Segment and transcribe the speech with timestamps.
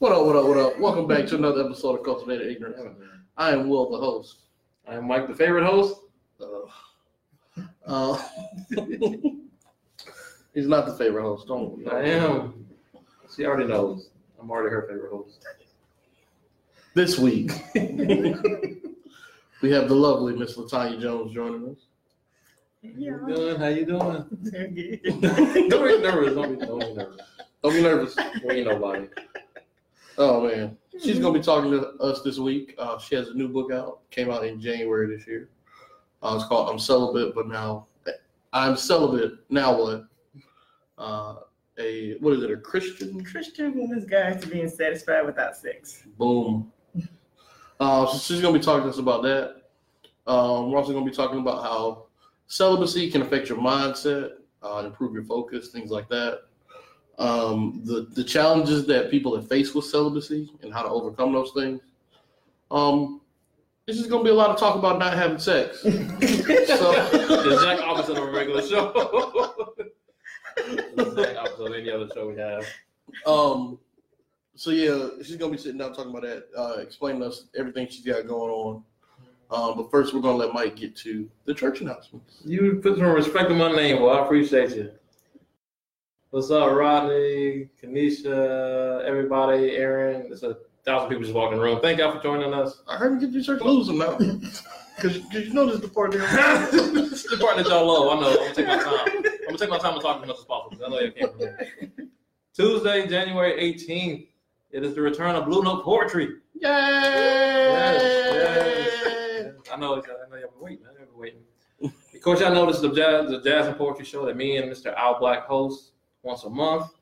[0.00, 0.78] What up, what up, what up?
[0.78, 2.78] Welcome back to another episode of Cultivated Ignorance.
[3.36, 4.42] I am Will, the host.
[4.86, 6.02] I'm Mike, the favorite host.
[6.40, 8.22] Uh, uh,
[10.54, 11.48] he's not the favorite host.
[11.48, 11.84] Don't.
[11.92, 12.64] I am.
[13.34, 14.10] She already knows.
[14.40, 15.44] I'm already her favorite host.
[16.94, 21.86] This week, we have the lovely Miss Latanya Jones joining us.
[22.82, 23.16] Yeah.
[23.18, 23.58] How you doing?
[23.58, 25.68] How you doing?
[25.68, 26.34] Don't be nervous.
[26.34, 27.20] Don't be, don't be nervous.
[27.64, 28.16] Don't be nervous.
[28.44, 29.08] We ain't nobody.
[30.18, 32.74] Oh man, she's gonna be talking to us this week.
[32.76, 34.00] Uh, she has a new book out.
[34.10, 35.48] Came out in January this year.
[36.22, 37.86] Uh, it's called "I'm Celibate, but now
[38.52, 39.38] I'm celibate.
[39.48, 40.04] Now what?"
[40.98, 41.36] Uh,
[41.78, 42.50] a what is it?
[42.50, 43.24] A Christian?
[43.24, 46.02] Christian woman's guide to being satisfied without sex.
[46.18, 46.72] Boom.
[47.78, 49.62] Uh, so she's gonna be talking to us about that.
[50.26, 52.06] Um, we're also gonna be talking about how
[52.48, 54.32] celibacy can affect your mindset,
[54.64, 56.47] uh, improve your focus, things like that.
[57.18, 61.50] Um, the the challenges that people have faced with celibacy and how to overcome those
[61.52, 61.80] things.
[62.70, 63.20] Um,
[63.86, 65.80] this is gonna be a lot of talk about not having sex.
[65.82, 68.92] so, The exact opposite of a regular show.
[70.56, 72.64] the exact opposite of any other show we have.
[73.26, 73.78] um,
[74.54, 78.04] so yeah, she's gonna be sitting down talking about that, uh, explaining us everything she's
[78.04, 78.84] got going on.
[79.50, 82.42] Um, but first, we're gonna let Mike get to the church announcements.
[82.44, 84.90] You put some respect on my name, Well, I appreciate you.
[86.30, 90.28] What's up, Rodney, Kanisha, everybody, Aaron?
[90.28, 91.80] There's a thousand people just walking in the room.
[91.80, 92.82] Thank y'all for joining us.
[92.86, 94.18] I heard you get your church losing now,
[94.96, 98.18] because you know this is the part this is the part that y'all love.
[98.18, 98.28] I know.
[98.30, 99.08] I'm gonna take my time.
[99.08, 100.84] I'm gonna take my time to talk as much as possible.
[100.84, 101.48] I know you can't from.
[102.54, 104.26] Tuesday, January 18th.
[104.70, 106.26] It is the return of Blue Note Poetry.
[106.56, 106.60] Yay!
[106.60, 108.02] Yes,
[109.72, 109.94] I know.
[109.94, 110.84] I know y'all been waiting.
[110.90, 111.40] I've been waiting.
[111.82, 114.58] Of course, y'all know this is the jazz, the jazz and poetry show that me
[114.58, 114.94] and Mr.
[114.94, 115.92] Al Black host
[116.28, 116.92] once a month.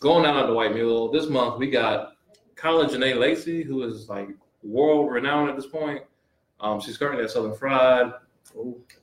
[0.00, 2.12] Going down at the White Mule this month, we got
[2.54, 4.28] Kyla Janae Lacey, who is like
[4.62, 6.02] world renowned at this point.
[6.60, 8.12] Um, she's currently at Southern Fried.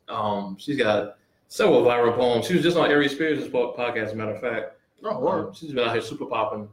[0.07, 1.17] Um, she's got
[1.47, 2.45] several viral poems.
[2.45, 4.77] She was just on Ari Spears' podcast, as a matter of fact.
[5.03, 5.47] Oh, word.
[5.47, 6.69] Um, she's been out here super popping,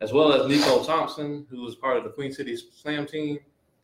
[0.00, 3.38] as well as Nico Thompson, who is part of the Queen City Slam team.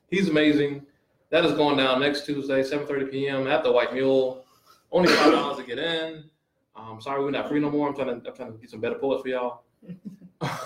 [0.08, 0.86] He's amazing.
[1.28, 3.46] That is going down next Tuesday, 7:30 p.m.
[3.46, 4.44] at the White Mule.
[4.90, 6.24] Only five dollars to get in.
[6.74, 7.88] Um, sorry, we're not free no more.
[7.88, 9.62] I'm trying to, I'm trying to get some better poets for y'all.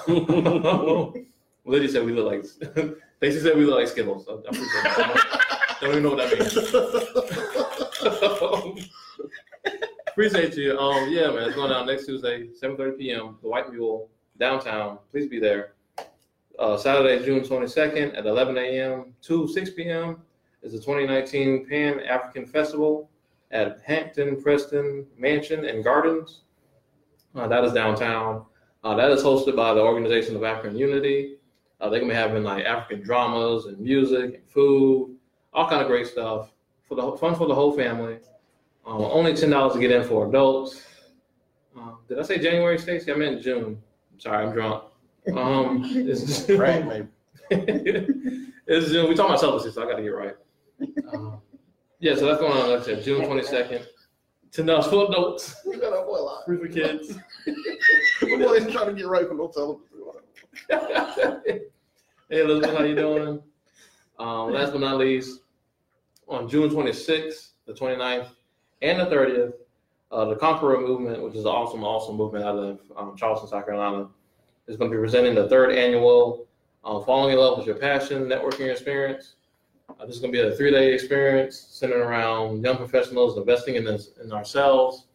[1.64, 2.44] Lydia said we look like.
[3.16, 4.26] Stacey said we look like Skittles.
[4.28, 5.76] I, I appreciate that.
[5.80, 6.56] Don't even know what that means.
[10.08, 10.78] Appreciate you.
[10.78, 13.36] Um, yeah, man, it's going down next Tuesday, 7:30 p.m.
[13.42, 14.98] The White Mule downtown.
[15.10, 15.74] Please be there.
[16.58, 19.12] Uh, Saturday, June 22nd at 11 a.m.
[19.22, 20.22] to 6 p.m.
[20.62, 23.10] is the 2019 Pan African Festival
[23.50, 26.42] at Hampton Preston Mansion and Gardens.
[27.34, 28.44] Uh, that is downtown.
[28.82, 31.36] Uh, that is hosted by the Organization of African Unity.
[31.80, 35.16] Uh, they're gonna be having like African dramas and music and food,
[35.52, 36.52] all kind of great stuff
[36.88, 38.18] for the fun for the whole family.
[38.86, 40.82] Uh, only ten dollars to get in for adults.
[41.78, 43.12] Uh, did I say January, Stacey?
[43.12, 43.82] I meant June.
[44.18, 44.84] Sorry, I'm drunk.
[45.34, 47.08] Um, it's right, maybe.
[48.66, 49.08] it's June.
[49.08, 50.36] We talking about celibacy, so I got to get right.
[51.12, 51.40] Um,
[52.00, 52.70] yeah, so that's going on.
[52.70, 53.86] Like I said, June twenty second.
[54.52, 56.44] Ten dollars for adults, You got that boy alive.
[56.46, 57.18] for kids.
[57.44, 59.82] The boy's trying to get right for no television.
[62.30, 63.42] hey Elizabeth, how you doing?
[64.18, 65.40] Um, last but not least,
[66.28, 68.28] on June 26th, the 29th,
[68.82, 69.52] and the 30th,
[70.10, 73.66] uh, the Conqueror Movement, which is an awesome, awesome movement out of um, Charleston, South
[73.66, 74.08] Carolina,
[74.68, 76.46] is going to be presenting the third annual
[76.84, 79.34] uh, Falling in Love with Your Passion networking experience.
[79.98, 83.84] Uh, this is going to be a three-day experience centered around young professionals investing in,
[83.84, 85.06] this, in ourselves,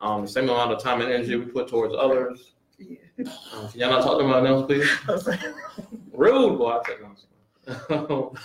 [0.00, 2.52] um, the same amount of time and energy we put towards others.
[2.80, 4.68] Um, can y'all not talk to my announcement,
[5.06, 5.28] please?
[6.12, 6.78] Rude, boy.
[6.78, 8.34] I said no.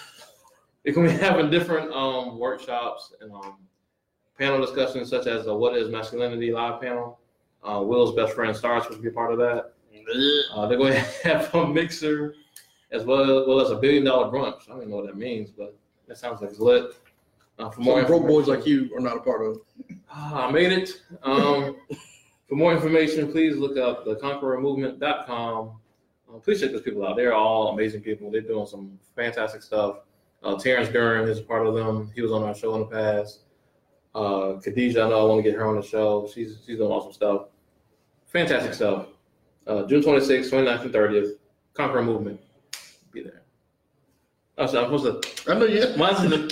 [0.83, 3.57] It can be having different um, workshops and um,
[4.39, 7.19] panel discussions, such as the "What Is Masculinity" live panel.
[7.61, 9.73] Uh, Will's best friend Stars will be a part of that.
[10.53, 12.35] Uh, they're going to have a mixer,
[12.91, 14.63] as well as, well as a billion dollar brunch.
[14.67, 16.95] I don't even know what that means, but that sounds like it's lit.
[17.59, 19.57] Uh, for more Some broke boys like you are not a part of.
[20.09, 21.01] Ah, I made it.
[21.23, 21.75] Um,
[22.47, 25.71] for more information, please look up theconquerormovement.com.
[26.29, 27.15] Uh, please check those people out.
[27.17, 28.29] They're all amazing people.
[28.31, 29.99] They're doing some fantastic stuff.
[30.43, 32.11] Uh, Terrence Gurn is a part of them.
[32.13, 33.39] He was on our show in the past.
[34.13, 36.29] Uh, Khadijah, I know I want to get her on the show.
[36.33, 37.47] She's she's doing awesome stuff.
[38.27, 39.07] Fantastic stuff.
[39.65, 41.31] Uh, June 26th, 29th, and 30th.
[41.73, 42.39] Conqueror Movement.
[44.57, 44.65] Be there.
[44.65, 45.51] Oh, so I'm supposed to.
[45.51, 45.81] I know you.
[45.81, 45.97] to.
[45.97, 46.47] Mine's in the.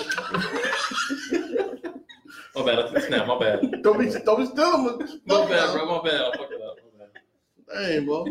[2.56, 2.80] my bad.
[2.80, 3.28] I snap.
[3.28, 3.82] My bad.
[3.84, 4.84] Don't be, don't be stealing
[5.26, 6.02] my My bad, bro.
[6.02, 6.22] My bad.
[6.22, 6.78] I fucked it up.
[7.00, 7.06] My
[7.78, 7.88] bad.
[7.98, 8.26] Dang, bro.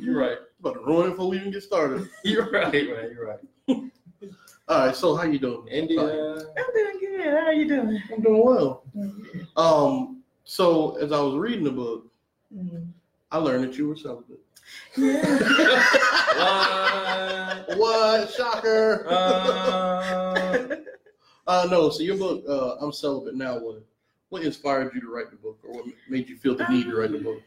[0.00, 0.38] You're right.
[0.60, 2.08] About to ruin it before we even get started.
[2.24, 3.10] You're right, man.
[3.14, 3.38] You're right.
[4.68, 5.66] All right, so how you doing?
[5.68, 6.00] India.
[6.00, 7.20] I'm doing good.
[7.26, 8.02] How are you doing?
[8.12, 8.82] I'm doing well.
[9.56, 12.04] Um, so as I was reading the book,
[12.54, 12.88] Mm.
[13.30, 14.40] I learned that you were celibate.
[14.96, 15.24] Yeah.
[17.68, 17.78] What?
[17.78, 18.30] What?
[18.32, 19.06] Shocker.
[19.08, 20.76] Uh,
[21.46, 21.88] Uh, no.
[21.88, 23.58] So your book, uh, I'm celibate now.
[23.58, 23.82] What?
[24.28, 26.94] What inspired you to write the book, or what made you feel the need to
[26.96, 27.40] write the book?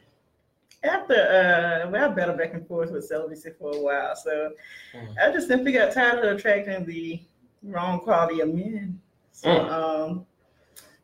[0.83, 4.53] After, uh, well, I battled back and forth with celibacy for a while, so
[4.95, 5.15] Mm.
[5.21, 7.21] I just simply got tired of attracting the
[7.61, 8.99] wrong quality of men.
[9.31, 9.69] So, Mm.
[9.71, 10.25] um,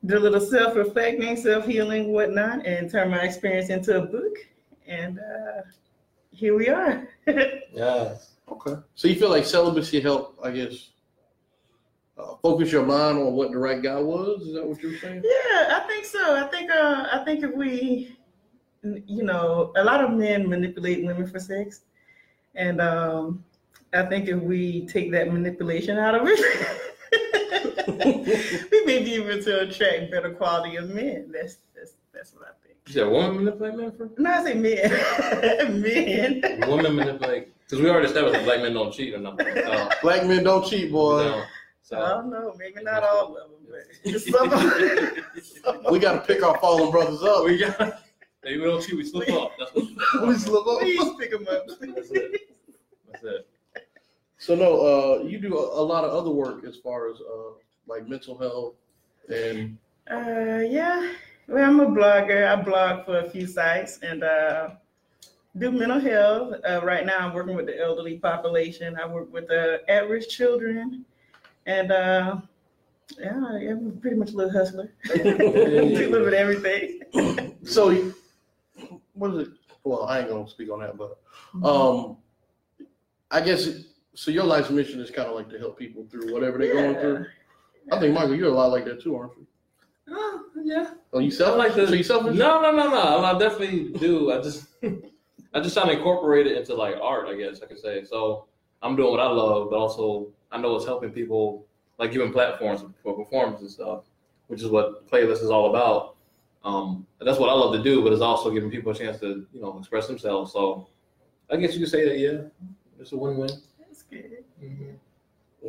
[0.04, 4.36] did a little self-reflecting, self-healing, whatnot, and turned my experience into a book.
[4.88, 5.62] And uh,
[6.38, 7.10] here we are.
[7.28, 8.36] yes.
[8.50, 8.76] Okay.
[8.96, 10.90] So you feel like celibacy helped, I guess,
[12.18, 14.42] uh, focus your mind on what the right guy was?
[14.44, 15.24] Is that what you're saying?
[15.24, 16.36] Yeah, I think so.
[16.36, 18.18] I think uh, I think if we,
[18.84, 21.82] you know, a lot of men manipulate women for sex,
[22.56, 23.44] and um,
[23.94, 26.40] I think if we take that manipulation out of it,
[28.72, 31.32] we may be able to attract better quality of men.
[31.32, 32.57] That's that's that's what I think.
[32.88, 34.10] You said woman manipulate men for?
[34.18, 36.70] No, I say men, men.
[36.70, 37.50] Women manipulate.
[37.64, 39.46] Because we already established that black men don't cheat or nothing.
[39.54, 41.24] So, Black men don't cheat, boy.
[41.24, 41.44] no.
[41.98, 43.50] I don't know, maybe not all of them,
[44.04, 45.82] but some of them.
[45.92, 47.46] We got to pick our fallen brothers up.
[47.46, 48.02] we got.
[48.44, 49.52] Maybe we don't cheat, we slip up.
[49.60, 50.28] That's what.
[50.28, 50.80] We slip up.
[50.80, 51.66] Please pick them up.
[51.68, 51.82] That's
[52.12, 52.42] it.
[53.12, 53.48] That's it.
[54.38, 54.82] So no,
[55.22, 57.54] uh, you do a, a lot of other work as far as uh,
[57.88, 58.76] like mental health
[59.34, 59.78] and
[60.10, 61.12] Uh, yeah.
[61.48, 62.46] Well, I'm a blogger.
[62.48, 64.70] I blog for a few sites and uh,
[65.58, 66.56] do mental health.
[66.68, 68.98] Uh, right now, I'm working with the elderly population.
[69.02, 71.06] I work with uh, at-risk children,
[71.66, 72.38] and uh,
[73.18, 73.32] yeah,
[73.72, 74.92] I'm pretty much a little hustler.
[75.06, 77.56] do a little bit of everything.
[77.64, 78.14] so you-
[79.14, 79.54] what is it?
[79.84, 81.18] Well, I ain't gonna speak on that, but
[81.68, 82.18] um,
[83.32, 84.30] I guess it, so.
[84.32, 87.26] Your life's mission is kind of like to help people through whatever they're going through.
[87.92, 89.48] I think Michael, you're a lot like that too, aren't you?
[90.10, 90.92] Oh, yeah.
[91.14, 91.54] Oh, you selfish?
[91.56, 92.36] I like the- so you selfish?
[92.36, 93.24] No, no, no, no.
[93.26, 94.32] I definitely do.
[94.32, 94.68] I just,
[95.54, 97.28] I just trying to incorporate it into like art.
[97.28, 98.04] I guess I could say.
[98.04, 98.46] So
[98.82, 101.66] I'm doing what I love, but also I know it's helping people,
[101.98, 104.04] like giving platforms for performance and stuff,
[104.48, 106.16] which is what playlist is all about.
[106.64, 109.20] Um, and that's what I love to do, but it's also giving people a chance
[109.20, 110.52] to, you know, express themselves.
[110.52, 110.88] So
[111.50, 112.42] I guess you could say that, yeah,
[113.00, 113.50] it's a win-win.
[113.80, 114.44] That's good.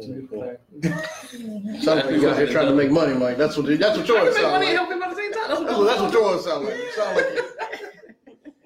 [0.02, 1.82] Mhm.
[1.82, 3.36] Sounds like you out here trying to make money, Mike.
[3.36, 4.68] That's what that's what yours sound like.
[4.74, 5.48] help people at the same time.
[5.48, 6.76] That's That's what, that's what yours sound like.
[6.76, 7.26] You sound like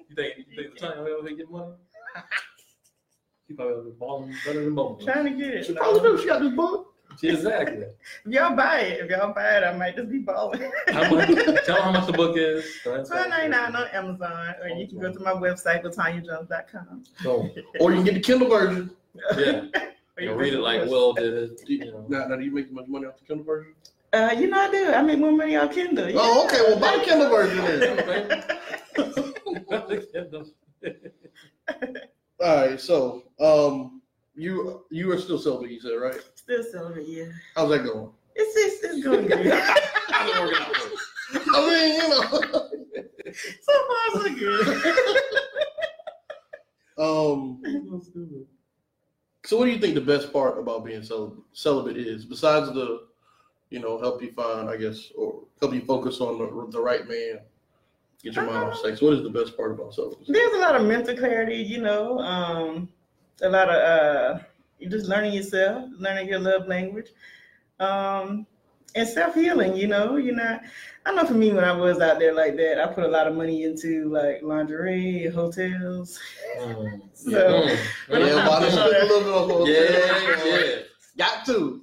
[0.09, 1.73] You think you think the time over here get money?
[3.47, 5.03] She probably was balling better than both.
[5.03, 5.65] Trying to get it.
[5.65, 6.17] she probably do.
[6.19, 6.89] She got this book.
[7.21, 7.85] Exactly.
[8.25, 10.71] If y'all buy it, if y'all buy it, I might just be balling.
[10.87, 11.27] How much,
[11.65, 12.65] tell her how much the book is.
[12.83, 17.03] Twelve ninety nine on Amazon, or you can go to my website, latanyajones.com.
[17.21, 17.49] So,
[17.79, 18.89] Or you can get the Kindle version.
[19.37, 19.71] yeah, Or
[20.19, 21.61] you can read it like the Will did it.
[21.67, 22.05] You know.
[22.07, 23.73] Now, now, do you make much money off the Kindle version?
[24.13, 24.91] Uh, you know I do.
[24.91, 26.11] I make more money on Kindle.
[26.15, 26.61] Oh, okay.
[26.67, 28.43] Well, buy the Kindle version then.
[32.43, 32.79] All right.
[32.79, 34.01] So, um,
[34.35, 36.21] you you are still celibate, you said, right?
[36.35, 37.25] Still selling yeah.
[37.55, 38.11] How's that going?
[38.35, 39.51] It's it's, it's going good.
[40.09, 40.75] How's it working out?
[41.55, 42.23] I mean, you know.
[43.61, 44.67] so far so good.
[46.97, 47.61] um.
[49.45, 53.07] So, what do you think the best part about being celibate, celibate is, besides the,
[53.69, 57.07] you know, help you find, I guess, or help you focus on the, the right
[57.07, 57.39] man,
[58.23, 59.01] get your mind off sex?
[59.01, 60.31] What is the best part about celibacy?
[60.31, 62.19] There's a lot of mental clarity, you know.
[62.19, 62.89] Um,
[63.41, 64.39] a lot of uh,
[64.79, 67.07] you just learning yourself, learning your love language,
[67.79, 68.45] um,
[68.95, 69.75] and self healing.
[69.75, 70.61] You know, you're not.
[71.05, 73.27] I know for me when I was out there like that, I put a lot
[73.27, 76.19] of money into like lingerie, hotels.
[76.59, 77.01] Mm.
[77.15, 77.77] So Mm.
[78.09, 79.69] Yeah, well, I a little bit on those.
[79.69, 80.81] Yeah, yeah.
[81.17, 81.81] Got to.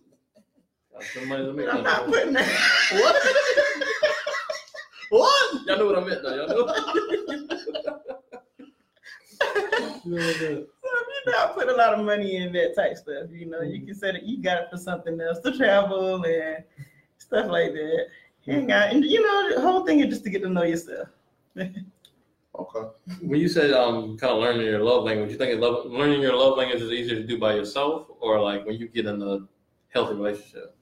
[0.92, 1.84] Got some money to make I'm that.
[1.84, 2.48] not putting that.
[2.92, 3.16] What?
[5.10, 5.66] what?
[5.66, 6.34] Y'all know what I meant, though.
[6.34, 6.74] Y'all know.
[10.04, 10.66] You know I you
[11.32, 13.30] know, I put a lot of money in that type stuff.
[13.30, 16.64] You know, you can say that you got it for something else to travel and
[17.30, 18.06] stuff like that.
[18.46, 21.08] Hang out, and you know, the whole thing is just to get to know yourself.
[21.56, 22.88] Okay.
[23.22, 26.36] When you said um, kind of learning your love language, you think love, learning your
[26.36, 29.38] love language is easier to do by yourself, or like when you get in a
[29.88, 30.74] healthy relationship?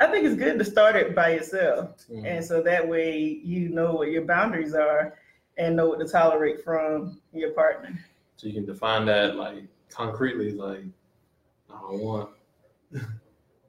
[0.00, 2.24] I think it's good to start it by yourself, Mm.
[2.26, 5.18] and so that way you know what your boundaries are
[5.58, 7.98] and know what to tolerate from your partner.
[8.36, 10.84] So you can define that like concretely, like
[11.70, 12.30] I don't want.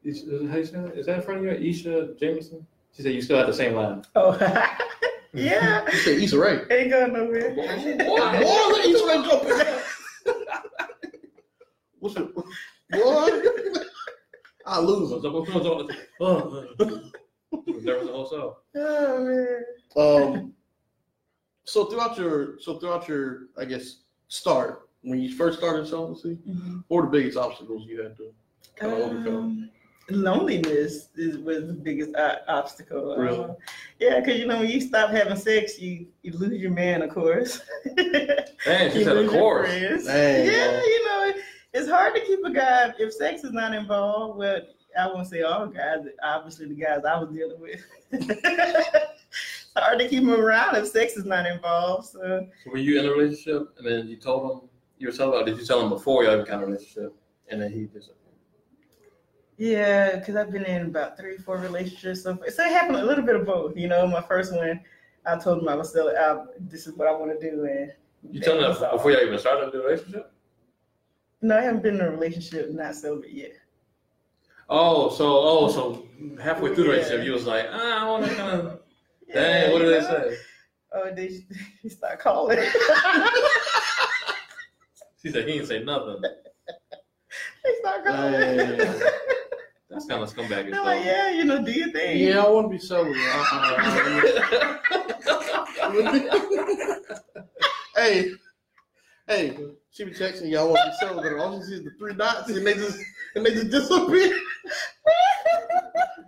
[0.08, 0.94] Is, is, how you that?
[0.98, 2.66] Is that in front of you, Isha Jameson?
[2.96, 4.04] She said you still have the same line.
[4.16, 4.38] Oh,
[5.34, 6.62] yeah, You said Issa Rae.
[6.72, 7.54] ain't going nowhere.
[7.54, 9.84] Boy, let Issa Rae jump in there.
[12.00, 12.28] What's it?
[12.92, 13.44] What?
[14.66, 15.36] I lose What's them.
[15.36, 15.50] up?
[15.50, 15.78] What's up?
[16.20, 17.02] What's up?
[17.52, 18.58] Oh, there was a whole show.
[18.78, 19.64] Oh man.
[19.98, 20.54] Um,
[21.66, 23.98] so throughout your, so throughout your, I guess,
[24.30, 26.86] start when you first started celibacy, Mhm.
[26.88, 28.32] what were the biggest obstacles you had to
[28.78, 29.70] kind of overcome?
[30.10, 33.16] Um, loneliness is was the biggest uh, obstacle.
[33.18, 33.40] Really?
[33.40, 33.54] Uh,
[34.00, 37.10] yeah, because you know when you stop having sex, you you lose your man, of
[37.10, 37.62] course.
[37.96, 39.70] Damn, she said of course.
[39.70, 40.82] Dang, yeah, bro.
[40.84, 44.40] you know it- it's hard to keep a guy if sex is not involved.
[44.40, 44.62] Well,
[44.98, 46.00] I won't say all guys.
[46.24, 47.82] Obviously, the guys I was dealing with.
[48.12, 52.08] it's hard to keep them around if sex is not involved.
[52.08, 55.46] So were you in a relationship and then you told him you were telling, or
[55.46, 57.14] did you tell him before you even kind of relationship
[57.50, 58.10] and then he just
[59.58, 62.22] Yeah, because I've been in about three, four relationships.
[62.24, 63.76] So, so it happened a little bit of both.
[63.76, 64.80] You know, my first one,
[65.26, 66.50] I told him I was still out.
[66.60, 67.92] This is what I want to do, and
[68.32, 70.32] you telling that before you even started the relationship?
[71.42, 73.52] No, I haven't been in a relationship, not celibate yet.
[74.70, 76.08] Oh, so oh, so
[76.42, 76.96] halfway through the Yeah.
[76.98, 78.80] relationship, you was like, ah, I want to kind of.
[79.30, 80.30] Yeah, Dang, what did they know?
[80.30, 80.38] say?
[80.94, 81.42] Oh, they
[81.82, 82.60] he start calling.
[85.22, 86.22] She said he didn't say nothing.
[87.64, 89.02] they start calling.
[89.90, 89.98] Dang.
[89.98, 90.70] That's kind of scumbag.
[90.70, 92.18] They're like, yeah, you know, do your thing.
[92.18, 93.16] Yeah, I want to be celibate.
[95.80, 96.20] Uh-uh.
[97.96, 98.32] hey,
[99.28, 99.58] hey,
[99.92, 102.50] she be texting y'all want to be but All she sees is the three dots,
[102.50, 103.00] and they just
[103.36, 104.38] and they just disappear.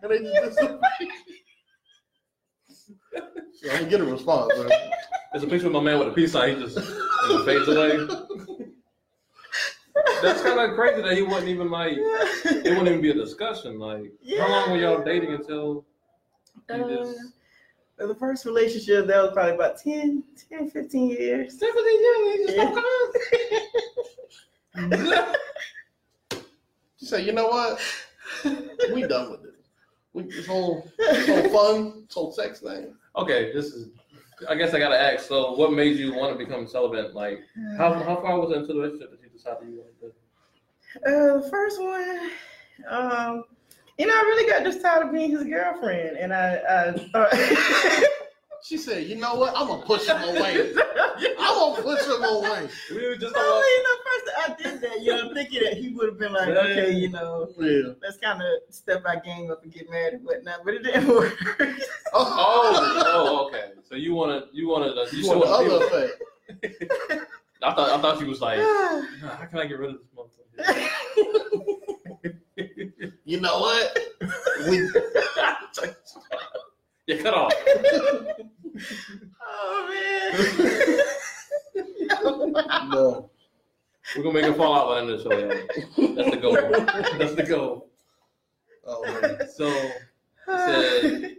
[0.02, 0.80] and they just disappear.
[3.62, 4.54] So I'm gonna get a response.
[4.58, 4.92] Right?
[5.34, 6.56] There's a picture of my man with a peace sign.
[6.56, 8.46] He just and it fades away.
[10.22, 11.94] That's kind of crazy that he wasn't even like.
[11.98, 13.80] It wouldn't even be a discussion.
[13.80, 15.86] Like, how long were y'all dating until
[16.70, 17.20] you Uh, just?
[17.98, 21.58] the first relationship, that was probably about 10, 10 15 years.
[21.58, 21.74] Just
[22.58, 22.84] come
[24.80, 25.36] on.
[26.98, 27.80] She said, "You know what?
[28.94, 29.56] We done with it.
[30.14, 32.94] We this whole this whole fun, this whole sex thing.
[33.16, 33.90] Okay, this is.
[34.48, 35.28] I guess I gotta ask.
[35.28, 37.14] So, what made you want to become celibate?
[37.14, 37.42] Like,
[37.78, 41.38] how how far was it into the relationship that you decided you wanted to?
[41.38, 42.32] Uh, the first one,
[42.88, 43.44] um,
[43.98, 48.10] you know, I really got just tired of being his girlfriend, and I, I thought,
[48.62, 49.54] She said, "You know what?
[49.56, 50.74] I'm gonna push him away.
[51.40, 55.02] I'm gonna push him away." We were just Well, you know, first I did that,
[55.02, 57.94] you know, thinking that he would have been like, Yeah, yeah, okay, you know, Yeah.
[58.02, 61.08] let's kind of step our game up and get married and whatnot, but it didn't
[61.08, 61.34] work.
[62.12, 63.72] Oh, oh, okay.
[63.88, 67.14] So you wanted you wanted a, you want to, You still want the other to
[67.14, 67.32] effect?
[67.62, 69.02] I thought I thought she was like, "Nah,
[69.38, 70.90] how can I get rid of this motherfucker?
[73.26, 73.98] You know what?
[74.68, 74.78] We
[77.08, 77.54] yeah, cut off.
[79.48, 79.88] oh
[81.76, 81.90] man.
[82.90, 83.30] no.
[84.16, 85.38] We're gonna make a fallout by the end of the show.
[85.38, 86.16] y'all.
[86.16, 86.56] That's the goal.
[87.20, 87.88] That's the goal.
[88.86, 89.38] Oh man.
[89.56, 89.92] So
[90.48, 91.36] said-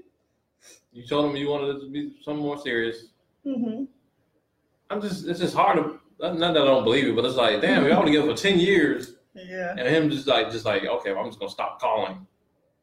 [0.93, 3.07] you told him you wanted to be something more serious.
[3.45, 3.85] hmm
[4.91, 7.61] I'm just it's just hard to not that I don't believe it, but it's like,
[7.61, 9.75] damn, we all together for ten years Yeah.
[9.77, 12.27] and him just like just like, okay, well, I'm just gonna stop calling.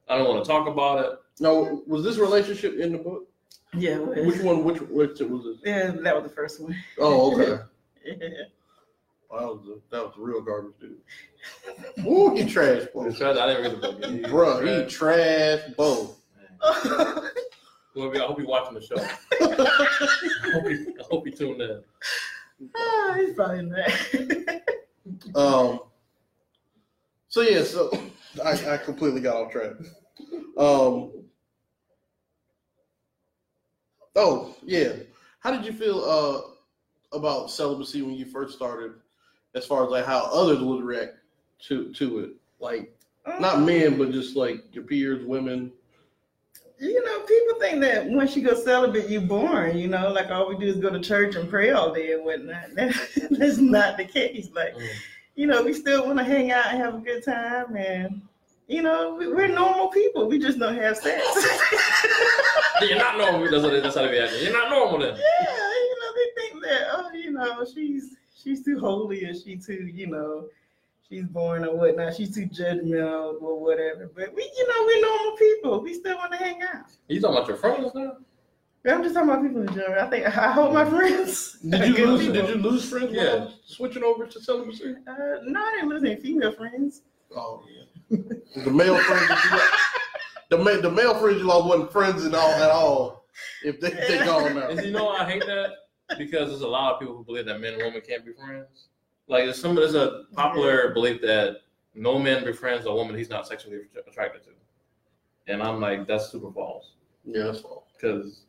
[0.10, 1.20] I don't want to talk about it.
[1.40, 3.28] No, was this relationship in the book?
[3.74, 4.00] Yeah.
[4.16, 4.64] it Which one?
[4.64, 5.58] Which which was this?
[5.64, 6.76] Yeah, that was the first one.
[7.00, 7.64] Oh, okay.
[8.06, 8.14] Yeah.
[9.30, 12.06] Well, that was the, that was the real garbage dude.
[12.08, 13.10] Ooh, he trash, I bro.
[13.12, 14.06] didn't read the book.
[14.06, 16.16] He- Bruh, he trash, bro.
[17.94, 18.96] Whoever, I hope you're watching the show.
[19.42, 21.84] I hope you, I hope you tuned in.
[22.76, 23.92] Ah, he's probably not.
[25.36, 25.80] Um.
[27.30, 27.92] So yeah, so
[28.44, 29.72] I, I completely got off track.
[30.58, 31.12] Um.
[34.16, 34.94] Oh yeah,
[35.40, 38.94] how did you feel uh about celibacy when you first started?
[39.56, 41.18] As far as like how others would react
[41.68, 42.94] to to it, like
[43.40, 45.72] not men, but just like your peers, women.
[46.80, 49.78] You know, people think that once you go celibate, you're born.
[49.78, 52.24] You know, like all we do is go to church and pray all day and
[52.24, 52.70] whatnot.
[52.76, 54.50] That's not the case.
[54.54, 54.88] Like, Mm.
[55.36, 58.22] you know, we still want to hang out and have a good time, and
[58.68, 60.28] you know, we, we're normal people.
[60.28, 61.24] We just don't have sex.
[62.82, 63.50] You're not normal.
[63.50, 64.44] That's, what, that's how they be acting.
[64.44, 65.16] You're not normal then.
[65.16, 69.56] Yeah, you know, they think that oh, you know, she's she's too holy or she
[69.58, 70.46] too, you know,
[71.10, 72.16] she's born or whatnot.
[72.16, 74.10] She's too judgmental or whatever.
[74.16, 75.82] But we, you know, we're normal people.
[75.82, 76.86] We still want to hang out.
[77.08, 78.18] You talking about your friends now?
[78.86, 80.06] I'm just talking about people in general.
[80.06, 81.58] I think I hope my friends.
[81.70, 82.22] Did you lose?
[82.22, 82.34] people.
[82.34, 83.10] Did you lose friends?
[83.12, 83.36] Yeah.
[83.36, 84.96] while switching over to celibacy.
[85.06, 87.02] Uh, no, I didn't lose any female friends.
[87.36, 88.18] Oh yeah.
[88.64, 89.28] the male friends.
[89.28, 89.82] That
[90.50, 93.26] you, the male the male friends you lost wasn't friends at all at all.
[93.64, 94.70] If they they gone now.
[94.70, 95.72] And you know I hate that
[96.18, 98.88] because there's a lot of people who believe that men and women can't be friends.
[99.28, 101.58] Like there's some there's a popular belief that
[101.94, 104.50] no man befriends a woman he's not sexually attracted to,
[105.52, 106.92] and I'm like that's super false
[107.26, 107.88] Yeah, that's all.
[107.94, 108.42] because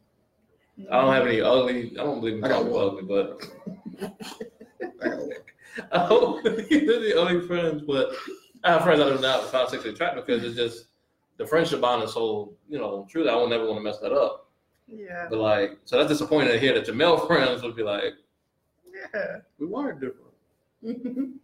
[0.91, 1.91] I don't have any ugly.
[1.99, 2.85] I don't believe in I got one.
[2.85, 4.13] ugly, but
[5.93, 7.83] I believe in the only friends.
[7.87, 8.11] But
[8.65, 10.87] I have friends I do not find sexually attractive because it's just
[11.39, 13.99] the friendship bond is so you know true that I would never want to mess
[13.99, 14.47] that up.
[14.87, 15.27] Yeah.
[15.29, 18.15] But like, so that's disappointing to hear that your male friends would be like,
[19.13, 19.39] Yeah.
[19.59, 20.28] We wired different.
[20.83, 21.39] You,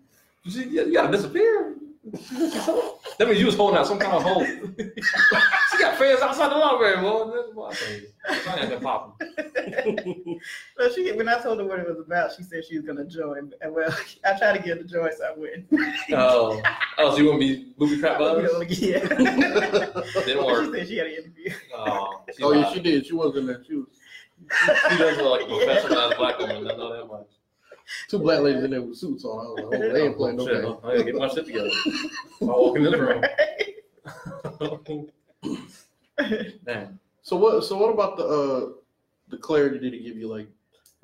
[0.49, 1.75] see, you gotta disappear.
[2.13, 4.47] that means you was holding out some kind of hope.
[4.79, 7.31] she got fans outside the library, boy.
[7.35, 8.05] That's what I think.
[8.49, 9.29] I ain't been popping.
[10.79, 13.05] Well, she when I told her what it was about, she said she was gonna
[13.07, 13.53] join.
[13.63, 13.89] And well,
[14.25, 15.67] I tried to get her to join, so I wouldn't.
[16.13, 16.61] Oh,
[16.99, 18.79] oh, so you wouldn't be booby trap I wouldn't buzz?
[18.79, 20.65] be able to get- Didn't work.
[20.65, 20.75] She work.
[20.77, 21.51] said she had an interview.
[21.75, 23.07] Oh, oh yeah, she did.
[23.07, 23.63] She wasn't there.
[23.67, 23.87] She was
[24.91, 26.57] she doesn't look like a professional black woman.
[26.71, 27.29] I know that much.
[28.09, 29.31] Two black ladies in there with suits on.
[29.31, 30.77] I was like, oh, they ain't playing no Shit, game.
[30.83, 31.71] I gotta get my shit together.
[32.43, 33.25] I walk in this room.
[36.65, 36.99] Damn.
[37.23, 37.65] So what?
[37.65, 38.73] So what about the uh
[39.29, 40.29] the clarity did it give you?
[40.29, 40.49] Like,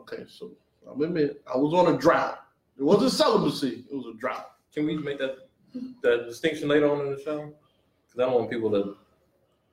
[0.00, 0.50] okay, so
[0.88, 2.40] I admit I was on a drought.
[2.78, 3.84] It wasn't celibacy.
[3.90, 4.52] It was a drought.
[4.72, 5.48] Can we make that
[6.02, 7.52] that distinction later on in the show?
[8.06, 8.96] Because I don't want people to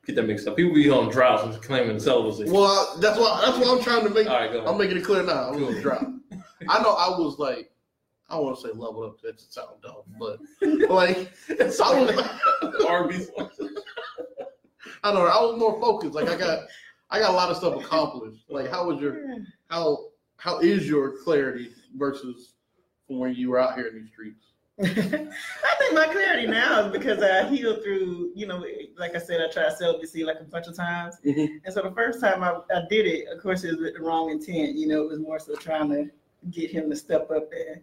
[0.06, 0.56] get that mixed up.
[0.56, 2.50] People be on droughts and claiming celibacy.
[2.50, 4.28] Well, I, that's why that's what I'm trying to make.
[4.28, 4.70] All right, go ahead.
[4.70, 5.50] I'm making it clear now.
[5.50, 6.06] I was on a drought.
[6.70, 7.72] I know I was like,
[8.30, 9.22] I don't want to say leveled up.
[9.22, 10.40] To that to sound dumb, but
[10.90, 12.12] like It's I was,
[12.88, 13.26] R&B.
[15.04, 15.28] I don't know.
[15.28, 16.14] I was more focused.
[16.14, 16.68] Like I got,
[17.10, 18.44] I got a lot of stuff accomplished.
[18.50, 19.22] Like how was your
[19.70, 20.08] how
[20.38, 22.54] how is your clarity versus
[23.08, 24.44] from when you were out here in these streets?
[24.80, 24.86] I
[25.80, 28.64] think my clarity now is because I healed through, you know,
[28.98, 31.16] like I said, I tried celibacy like a bunch of times.
[31.26, 31.62] Mhm.
[31.66, 34.02] And so the first time I, I did it, of course, it was with the
[34.02, 34.76] wrong intent.
[34.76, 36.10] You know, it was more so trying to
[36.52, 37.82] get him to step up and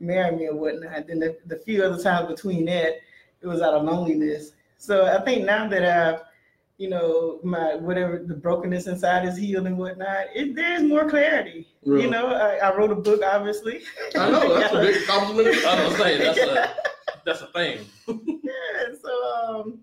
[0.00, 1.06] marry me or whatnot.
[1.06, 3.00] Then the, the few other times between that,
[3.40, 4.52] it was out of loneliness.
[4.78, 6.20] So I think now that I've,
[6.78, 11.68] you know, my whatever the brokenness inside is healed and whatnot, it, there's more clarity.
[11.84, 12.04] Really?
[12.04, 13.82] You know, I, I wrote a book, obviously.
[14.16, 15.64] I know that's a big compliment.
[15.64, 16.74] I was saying that's a
[17.24, 17.78] that's a thing.
[18.08, 19.80] Yeah, so um,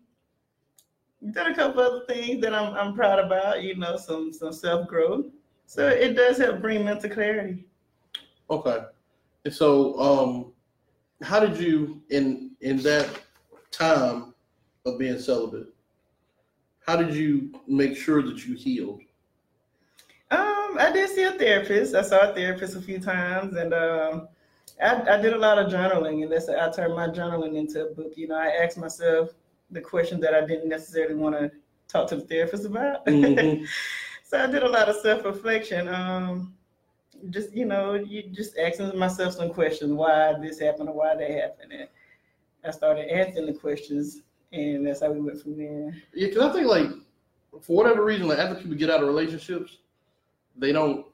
[1.31, 3.63] done a couple other things that I'm I'm proud about.
[3.63, 5.27] You know, some some self growth.
[5.65, 7.65] So it does help bring mental clarity.
[8.51, 8.79] Okay.
[9.45, 10.51] And so, um,
[11.23, 13.09] how did you in in that
[13.71, 14.33] time
[14.85, 15.67] of being celibate?
[16.85, 19.01] How did you make sure that you healed?
[20.31, 21.95] Um, I did see a therapist.
[21.95, 24.27] I saw a therapist a few times, and um,
[24.81, 27.93] I, I did a lot of journaling, and that's I turned my journaling into a
[27.93, 28.13] book.
[28.15, 29.29] You know, I asked myself
[29.69, 31.51] the questions that I didn't necessarily want to
[31.87, 33.05] talk to the therapist about.
[33.05, 33.65] Mhm.
[34.23, 35.87] so I did a lot of self reflection.
[35.87, 36.53] Um,
[37.29, 41.29] just you know, you just asking myself some questions: why this happened or why that
[41.29, 41.71] happened.
[41.71, 41.87] And
[42.65, 45.93] I started answering the questions, and that's how we went from there.
[46.13, 46.87] Yeah, because I think like
[47.61, 49.77] for whatever reason, like after people get out of relationships,
[50.57, 51.05] they don't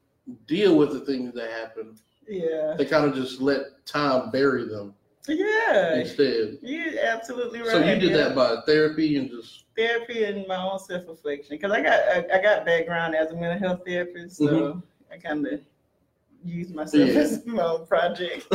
[0.48, 1.98] deal with the things that happen.
[2.28, 4.93] Yeah, They kind of just let time bury them
[5.28, 6.58] yeah, instead.
[6.62, 7.70] you're absolutely right.
[7.70, 8.17] So you did yeah.
[8.17, 12.26] that by therapy and just therapy and my own self reflection because I got I,
[12.34, 14.80] I got background as a mental health therapist, so mm-hmm.
[15.12, 15.62] I kind of
[16.47, 17.19] use myself Yeah.
[17.19, 18.47] as my own project.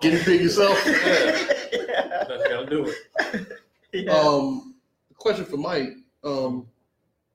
[0.00, 0.80] Get it big yourself.
[0.86, 0.92] Yeah.
[1.72, 2.24] yeah.
[2.28, 2.94] That's gotta do it.
[3.92, 4.12] Yeah.
[4.12, 4.74] Um,
[5.16, 5.88] question for Mike.
[6.22, 6.66] Um,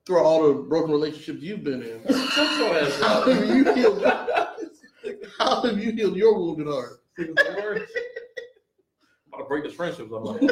[0.06, 4.02] through all the broken relationships you've been in, Shut your ass how have you healed?
[5.38, 7.00] How have you healed your wounded heart?
[7.16, 7.92] Think it's the worst.
[9.32, 10.10] I'm about to break this friendship.
[10.12, 10.44] I'm like, I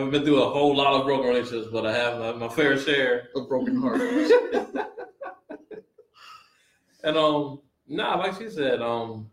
[0.00, 2.76] haven't been through a whole lot of broken relationships, but I have my, my fair
[2.78, 3.28] share.
[3.34, 4.00] of broken heart.
[7.06, 9.30] And um, nah, like she said, um,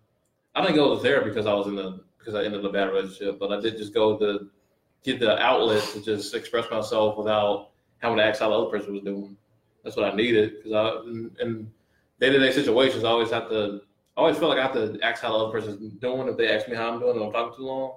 [0.54, 2.90] I didn't go to therapy because I was in the because I ended a bad
[2.90, 4.48] relationship, but I did just go to
[5.04, 8.94] get the outlet to just express myself without having to ask how the other person
[8.94, 9.36] was doing.
[9.84, 11.72] That's what I needed because I in, in
[12.22, 13.82] day-to-day situations, I always have to.
[14.16, 16.56] I always feel like I have to ask how the other person's doing if they
[16.56, 17.94] ask me how I'm doing and I'm talking too long.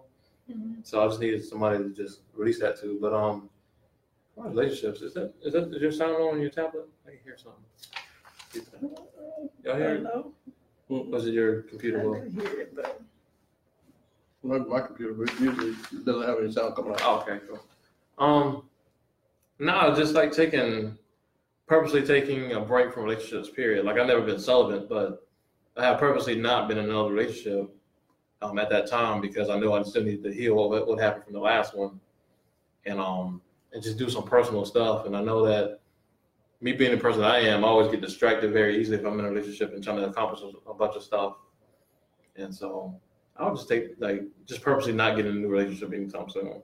[0.50, 0.86] Mhm.
[0.86, 2.98] So I just needed somebody to just release that to.
[2.98, 3.50] But um,
[4.38, 6.88] relationships is that is that is your sound on your tablet?
[7.06, 7.62] I can hear something.
[9.66, 10.06] Y'all hear it?
[10.06, 10.32] Hello?
[10.88, 11.98] Was it your I computer?
[11.98, 12.14] Will?
[12.20, 13.02] didn't hear it, but
[14.44, 15.74] My, my computer usually
[16.04, 17.00] doesn't have any sound coming out.
[17.02, 17.58] Oh, okay, cool.
[18.24, 18.62] Um,
[19.58, 20.96] no, just like taking,
[21.66, 23.50] purposely taking a break from relationships.
[23.50, 23.84] Period.
[23.84, 25.26] Like I've never been celibate, but
[25.76, 27.68] I have purposely not been in another relationship
[28.42, 31.24] um, at that time because I knew I still needed to heal what what happened
[31.24, 31.98] from the last one,
[32.84, 35.06] and um, and just do some personal stuff.
[35.06, 35.80] And I know that
[36.60, 39.24] me being the person I am, I always get distracted very easily if I'm in
[39.24, 41.34] a relationship and trying to accomplish a, a bunch of stuff.
[42.36, 42.98] And so
[43.36, 46.62] I would just take like just purposely not get in a new relationship anytime soon,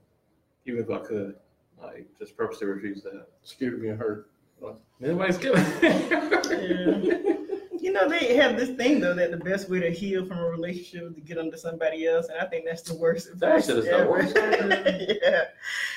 [0.67, 1.35] even if I could.
[1.81, 3.27] Like just purposely refuse that.
[3.43, 4.31] Scared of being hurt.
[5.03, 5.65] Anybody's kidding.
[7.83, 10.49] You know, they have this thing though that the best way to heal from a
[10.49, 13.67] relationship is to get under somebody else, and I think that's the worst That advice
[13.67, 14.37] shit is the worst.
[15.21, 15.43] yeah.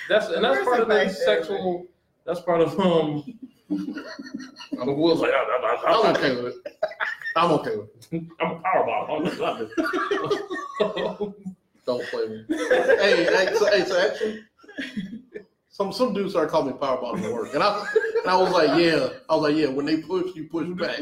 [0.09, 1.85] That's and that's part of the advice there, sexual.
[2.25, 3.23] That's part of um.
[3.71, 5.31] I'm Will's like,
[5.87, 6.77] I'm okay with it.
[7.35, 8.23] I'm okay with it.
[8.39, 9.27] I'm a power bottom.
[9.27, 9.59] I'm not
[11.85, 12.45] Don't play me.
[12.49, 14.43] hey, hey, so, hey, so actually,
[15.69, 17.85] some some dudes started calling me power bottom at work, and I
[18.21, 19.67] and I was like, yeah, I was like, yeah.
[19.67, 20.99] When they push, you push back.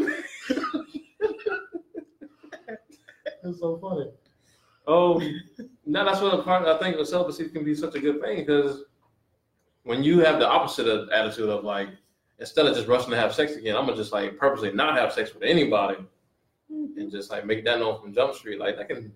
[3.43, 4.09] That's so funny.
[4.87, 5.21] Oh,
[5.85, 8.83] now that's what part I think of celibacy can be such a good thing because
[9.83, 11.89] when you have the opposite of attitude of like
[12.39, 15.13] instead of just rushing to have sex again, I'm gonna just like purposely not have
[15.13, 15.97] sex with anybody
[16.69, 18.59] and just like make that known from Jump Street.
[18.59, 19.11] Like that can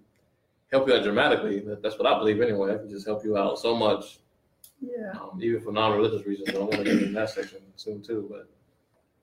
[0.72, 1.64] help you out dramatically.
[1.82, 2.70] That's what I believe anyway.
[2.70, 4.20] That can just help you out so much,
[4.82, 5.12] Yeah.
[5.20, 6.50] um, even for non-religious reasons.
[6.50, 8.28] I don't want to get in that section soon too.
[8.30, 8.50] But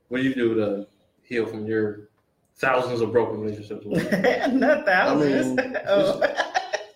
[0.09, 0.87] what do you do to
[1.23, 2.09] heal from your
[2.57, 3.85] thousands of broken relationships?
[4.53, 5.59] Not thousands.
[5.59, 6.23] I mean, oh.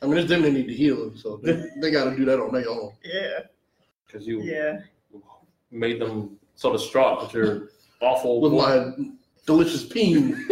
[0.01, 2.39] I mean, it's them that need to heal, so they, they got to do that
[2.39, 2.93] on their own.
[3.05, 3.41] yeah.
[4.07, 4.81] Because you Yeah.
[5.71, 7.69] made them so distraught with your
[8.01, 8.41] awful.
[8.41, 8.93] With my
[9.47, 10.35] delicious peen.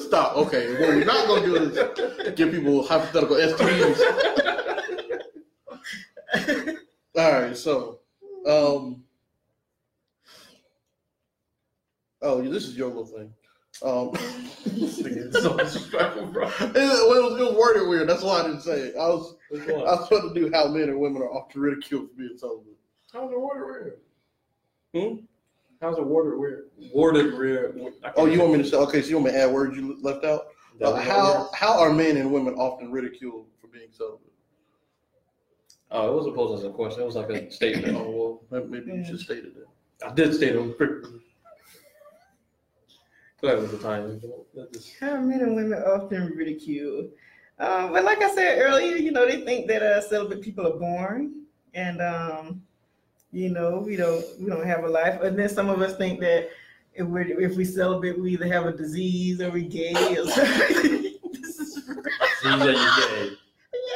[0.00, 0.36] Stop.
[0.36, 4.00] Okay, what we're not gonna do is give people hypothetical STDs.
[7.16, 8.00] All right, so,
[8.46, 9.04] um,
[12.20, 13.32] oh, this is your little thing.
[13.84, 14.14] Um,
[15.32, 16.46] so disrespectful, bro.
[16.46, 18.08] it, was, it was worded weird.
[18.08, 18.94] That's why I didn't say it.
[18.96, 22.16] I was I was supposed to do how men and women are often ridiculed for
[22.16, 22.76] being celibate.
[23.12, 23.98] How's the water weird?
[24.94, 25.24] Hmm?
[25.80, 26.70] How's the water weird?
[26.94, 27.80] Worded weird.
[28.16, 28.76] Oh, you want me to say?
[28.76, 30.46] Okay, so you want me to add words you left out?
[30.80, 31.48] Uh, how weird?
[31.54, 34.20] how are men and women often ridiculed for being celibate?
[35.90, 37.02] Oh, it wasn't posed as a question.
[37.02, 37.96] It was like a statement.
[37.96, 39.54] Oh well, maybe you should state it.
[40.06, 41.21] I did state them.
[43.42, 44.20] Go ahead with the time.
[44.72, 47.08] Just- How men and women often ridicule.
[47.58, 50.78] Um, but like I said earlier, you know, they think that uh, celibate people are
[50.78, 51.42] boring,
[51.74, 52.62] and um,
[53.32, 55.20] you know, we don't we don't have a life.
[55.22, 56.50] And then some of us think that
[56.94, 61.18] if we if we celibate, we either have a disease or we gay or something.
[61.32, 63.30] this is See, yeah, you gay.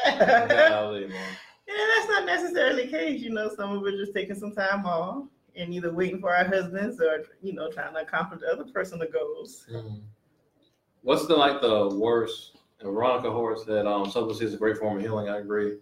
[0.07, 0.69] yeah.
[0.69, 1.17] Golly, man.
[1.69, 3.21] Yeah, that's not necessarily the case.
[3.21, 5.25] You know, some of us just taking some time off
[5.57, 9.07] and either waiting for our husbands or you know trying to accomplish the other personal
[9.09, 9.67] goals.
[9.71, 10.03] Mhm.
[11.03, 12.59] What's the like the worst?
[12.81, 15.29] And Veronica Horace said, um, celibacy is a great form of healing.
[15.29, 15.79] I agree.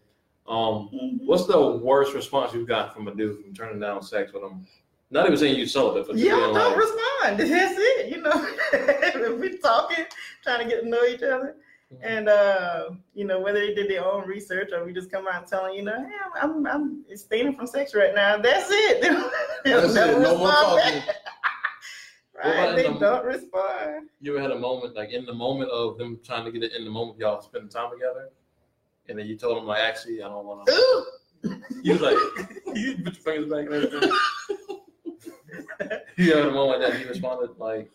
[0.47, 0.91] Um,
[1.25, 4.67] what's the worst response you've got from a dude from turning down sex with him?
[5.11, 7.01] Not even saying you sold it, but yeah, don't like, respond.
[7.39, 8.11] That's it.
[8.11, 8.33] You know,
[8.73, 10.05] if we talking,
[10.43, 11.57] trying to get to know each other,
[12.03, 15.47] and uh, you know whether they did their own research or we just come out
[15.47, 18.37] telling you know, hey, I'm I'm, I'm abstaining from sex right now.
[18.39, 19.03] That's it.
[19.65, 20.19] They'll That's it.
[20.21, 21.01] No more talking.
[21.07, 21.17] back.
[22.33, 22.77] What about right?
[22.77, 24.09] They the- don't respond.
[24.21, 26.73] You ever had a moment like in the moment of them trying to get it
[26.73, 28.31] in the moment y'all spending time together,
[29.09, 31.05] and then you told them like, actually, I don't want to.
[31.83, 32.17] You was like,
[32.75, 34.11] you put your fingers back and everything.
[36.17, 37.91] you ever had a moment that he responded like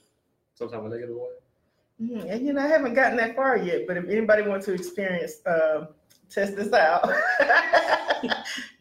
[0.54, 1.30] some type of negative way?
[2.02, 4.74] Mhm, And you know, I haven't gotten that far yet, but if anybody wants to
[4.74, 5.88] experience, uh,
[6.30, 7.10] test this out.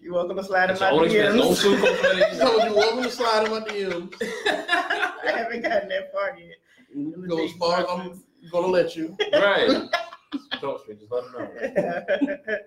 [0.01, 1.33] You're welcome to slide in That's my your.
[1.33, 1.57] Don't DMs.
[1.57, 4.15] sue Coach So you welcome to slide in my DMs.
[4.23, 7.29] I haven't gotten that far yet.
[7.29, 9.17] Go as far as I'm gonna let you.
[9.33, 9.89] Right.
[10.61, 11.33] Talk straight, just let them
[11.77, 12.57] know.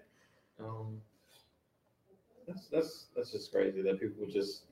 [0.59, 1.01] Um,
[2.47, 4.65] that's that's that's just crazy that people would just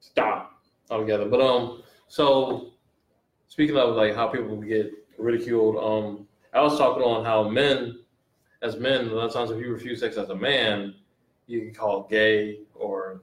[0.00, 1.26] stop altogether.
[1.26, 2.71] But um, so
[3.52, 7.98] speaking of like how people get ridiculed, um, I was talking on how men,
[8.62, 10.94] as men, a lot of times if you refuse sex as a man,
[11.46, 13.20] you get called gay or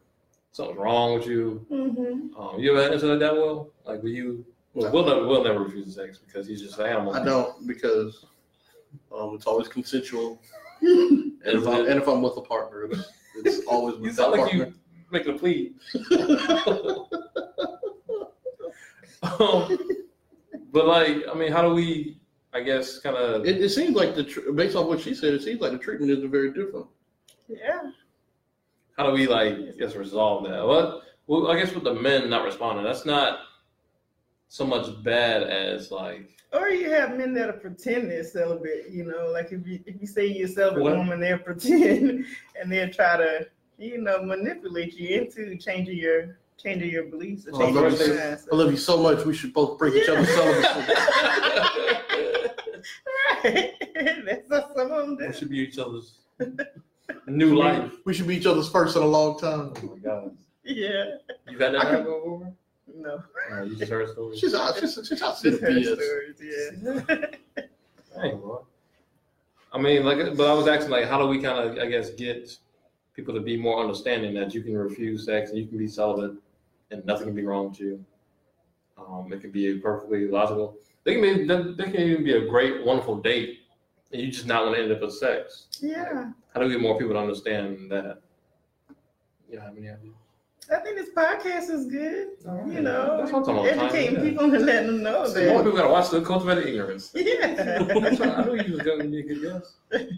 [0.51, 1.65] something's wrong with you.
[1.67, 3.71] hmm Um, you ever had anything like that, Will?
[3.85, 4.45] Like, will you?
[4.75, 7.15] Well, Will never, we'll never refuse sex because he's just an animal.
[7.15, 8.27] I don't because
[9.11, 10.39] um, it's always consensual,
[10.81, 14.33] and if I'm and if I'm with a partner, it's, it's always with You sound
[14.33, 14.65] like partner.
[14.67, 14.73] you
[15.09, 15.73] making a plea.
[19.39, 19.77] um,
[20.71, 22.17] but like, I mean, how do we?
[22.53, 23.45] I guess kind of.
[23.45, 25.77] It, it seems like the tr- based on what she said, it seems like the
[25.77, 26.88] treatment isn't very different.
[27.47, 27.91] yeah.
[28.97, 29.53] How do we like?
[29.53, 30.65] I guess resolve that.
[30.65, 31.03] What?
[31.27, 33.39] Well, I guess with the men not responding, that's not
[34.47, 36.29] so much bad as like.
[36.51, 38.89] Or you have men that are pretend they're celibate.
[38.89, 40.97] You know, like if you if you say you're a celibate What?
[40.97, 42.25] woman, they'll pretend
[42.60, 47.51] and they'll try to you know, manipulate you into changing your changing your beliefs or
[47.55, 48.37] Oh, changing Lord, your I.
[48.51, 49.25] I love you so much.
[49.25, 50.93] We should both break each other's celibacy.
[53.43, 53.73] Right.
[54.27, 56.13] That's what some of them We should be each other's
[57.27, 57.91] new life.
[58.05, 59.73] We should be each other's first in a long time.
[59.77, 60.35] Oh my god.
[60.63, 61.05] Yeah.
[61.49, 62.53] You had that I can- happen before?
[62.95, 63.23] No.
[63.51, 64.39] Uh, you just heard stories.
[64.39, 64.77] She's out.
[64.79, 67.15] She's, she's out to Just heard stories, yeah.
[68.21, 68.57] Dang, boy.
[69.71, 72.09] I mean, like, but I was asking, like, how do we kind of, I guess,
[72.09, 72.57] get
[73.15, 76.35] people to be more understanding that you can refuse sex and you can be celibate
[76.91, 78.04] and nothing can be wrong with you.
[78.97, 80.75] Um, it can be perfectly logical.
[81.04, 83.60] They can be, they they can even be a great, wonderful date,
[84.12, 85.67] and you just not want to end up with sex.
[85.82, 86.32] yeah.
[86.54, 88.21] How do we get more people to understand that?
[89.49, 90.12] You have any idea?
[90.71, 92.28] I think this podcast is good.
[92.67, 93.86] You know, that's what I'm talking about.
[93.86, 94.30] educating Time, yeah.
[94.32, 95.58] people and letting them know More that.
[95.58, 97.12] people gotta watch the cultivated ignorance.
[97.15, 97.56] Yeah.
[97.84, 98.38] That's right.
[98.38, 99.78] I knew you was going to be a good guess.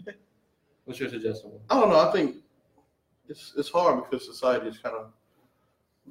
[0.84, 1.52] What's your suggestion?
[1.70, 2.00] I don't know.
[2.06, 2.36] I think
[3.28, 5.12] it's it's hard because society is kind of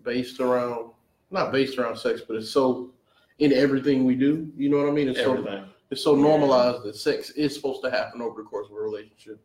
[0.04, 0.91] based around
[1.30, 2.91] not based around sex, but it's so
[3.39, 4.51] in everything we do.
[4.58, 5.08] You know what I mean?
[5.10, 5.63] It's so Everything.
[5.89, 9.39] it's so normalized that sex is supposed to happen over the course of a relationship,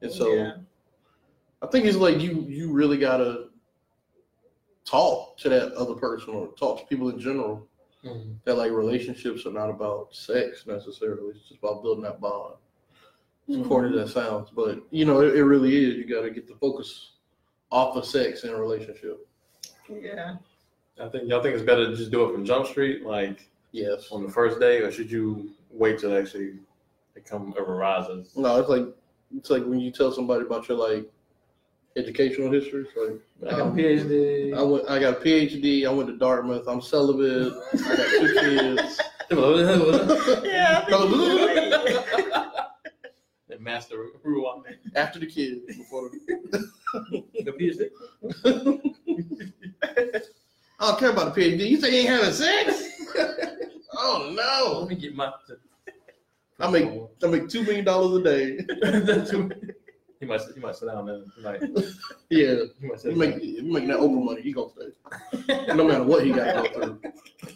[0.00, 0.56] and so Yeah.
[1.60, 3.48] I think it's like you you really gotta
[4.84, 7.68] talk to that other person or talk to people in general
[8.04, 8.34] Mhm.
[8.44, 11.30] that like relationships are not about sex necessarily.
[11.30, 12.54] It's just about building that bond.
[13.48, 15.94] As corny as that sounds, but you know, it, it really is.
[15.96, 17.12] You got to get the focus
[17.70, 19.26] off of sex in a relationship.
[20.00, 20.36] Yeah.
[21.00, 24.08] I think y'all think it's better to just do it from Jump Street, like Yes.
[24.12, 26.54] on the first day, or should you wait till actually
[27.16, 28.36] it come it arises?
[28.36, 28.86] No, it's like
[29.36, 31.10] it's like when you tell somebody about your like
[31.96, 32.84] educational history.
[32.86, 34.56] It's like I got a um, PhD.
[34.56, 35.86] I went, I got a PhD.
[35.86, 36.66] I went to Dartmouth.
[36.66, 37.52] I'm celibate.
[37.72, 39.00] I got two kids.
[39.32, 40.84] Yeah.
[40.86, 42.52] I think you're right.
[43.48, 44.62] and master Ruan.
[44.94, 46.68] After the kids, before the,
[47.42, 47.88] The PhD.
[49.82, 50.20] I
[50.80, 51.68] don't care about the PhD.
[51.68, 52.84] You say you ain't having sex?
[53.96, 54.80] oh no!
[54.80, 55.32] Let me get my.
[56.58, 56.88] I make
[57.22, 58.56] I make two million dollars a day.
[60.20, 61.24] he might he might sit down.
[61.36, 61.62] He might,
[62.30, 64.42] Yeah, he might sit make that Oprah money.
[64.42, 66.98] He gonna stay, no matter what he got to go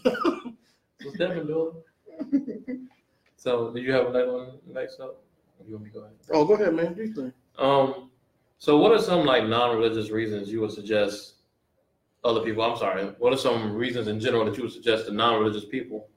[0.02, 0.54] through.
[1.02, 2.88] What's Devin doing?
[3.36, 5.22] So, do you have another one next up?
[5.64, 6.16] You want me to go ahead?
[6.30, 6.94] Oh, go ahead, man.
[6.94, 7.34] Do you think?
[7.58, 8.10] Um,
[8.58, 11.34] so what are some like non-religious reasons you would suggest
[12.26, 12.62] other people?
[12.62, 13.04] I'm sorry.
[13.18, 16.08] What are some reasons in general that you would suggest to non-religious people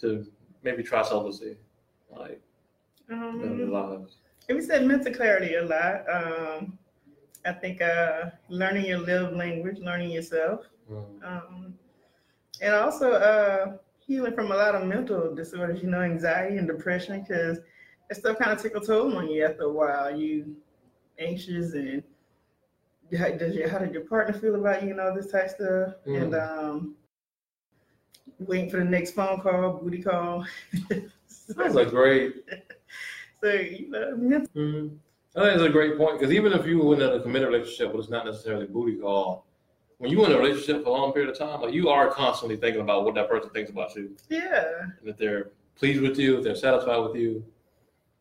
[0.00, 0.26] to
[0.62, 1.56] maybe try celibacy,
[2.16, 2.40] like
[3.10, 4.16] Um, lives?
[4.48, 6.04] we said mental clarity a lot.
[6.08, 6.78] Um,
[7.46, 11.22] I think uh, learning your love language, learning yourself, Mm.
[11.22, 11.74] um,
[12.62, 15.82] and also uh, healing from a lot of mental disorders.
[15.82, 17.58] You know, anxiety and depression, because
[18.08, 20.10] that stuff kind of take a toll on you after a while.
[20.18, 20.56] You
[21.18, 22.02] anxious and
[23.16, 24.94] how does your how did your partner feel about you?
[24.94, 26.22] Know, this type of stuff, Mm.
[26.22, 26.94] and um,
[28.40, 30.44] waiting for the next phone call, booty call.
[31.56, 32.34] That's a great.
[33.42, 34.98] so you know, Mm.
[35.36, 37.92] I think it's a great point because even if you were in a committed relationship,
[37.92, 39.44] but it's not necessarily booty call.
[39.98, 42.56] When you're in a relationship for a long period of time, like you are constantly
[42.56, 44.16] thinking about what that person thinks about you.
[44.28, 44.64] yeah.
[45.00, 47.44] and if they're pleased with you, if they're satisfied with you,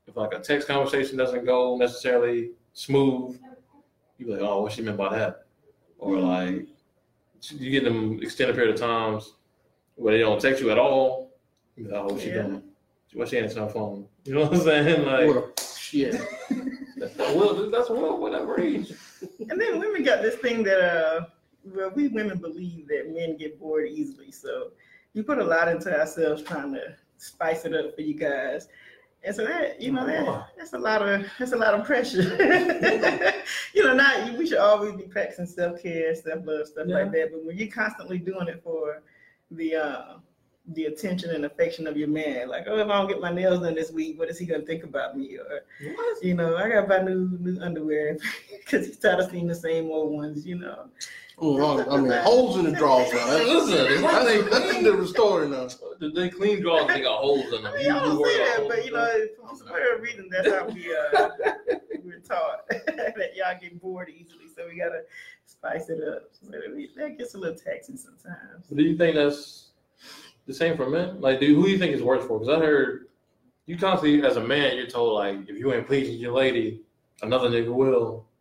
[0.08, 3.40] if like a text conversation doesn't go necessarily smooth,
[4.18, 5.46] you be like, oh, what she meant by that,
[5.98, 6.68] or like
[7.42, 9.34] you get them extended period of times
[9.96, 11.32] where they don't text you at all.
[11.76, 12.44] You be like, oh, what she Yeah.
[12.44, 12.64] doing?
[13.14, 14.08] What she answering her phone?
[14.26, 15.06] You know what I'm saying?
[15.06, 16.12] Like, What a shit.
[16.98, 18.92] that's well, that's well, whatever age.
[19.50, 21.26] And then women got this thing that uh
[21.64, 24.32] well we women believe that men get bored easily.
[24.32, 24.72] So
[25.14, 28.68] you put a lot into ourselves trying to spice it up for you guys.
[29.24, 32.22] And so that you know that that's a lot of that's a lot of pressure.
[33.74, 37.32] you know, not we should always be practicing self care, self love, stuff like that.
[37.32, 39.02] But when you're constantly doing it for
[39.52, 40.18] the uh
[40.74, 43.62] the attention and affection of your man, like, oh, if I don't get my nails
[43.62, 45.38] done this week, what is he gonna think about me?
[45.38, 45.62] Or
[46.22, 48.18] you know, I gotta buy new new underwear
[48.58, 50.46] because he's tired of seeing the same old ones.
[50.46, 50.90] You know,
[51.40, 53.28] Oh, I mean, holes in the drawers now.
[53.28, 55.68] That's, Listen, that ain't, that's a different story now.
[56.00, 57.74] The, they clean drawers, they got holes in them.
[57.76, 59.28] I mean, I don't worry say that, but in you them.
[59.46, 61.30] know, for whatever reason, that's how we uh
[62.04, 65.02] we're taught that y'all get bored easily, so we gotta
[65.46, 66.24] spice it up.
[66.32, 68.66] So that, that gets a little taxing sometimes.
[68.74, 69.67] Do you think that's
[70.48, 71.22] the same for men?
[71.22, 72.40] Like, do who do you think is worse for?
[72.40, 73.08] Because I heard
[73.66, 76.82] you constantly, as a man, you're told like, if you ain't pleasing your lady,
[77.22, 78.26] another nigga will.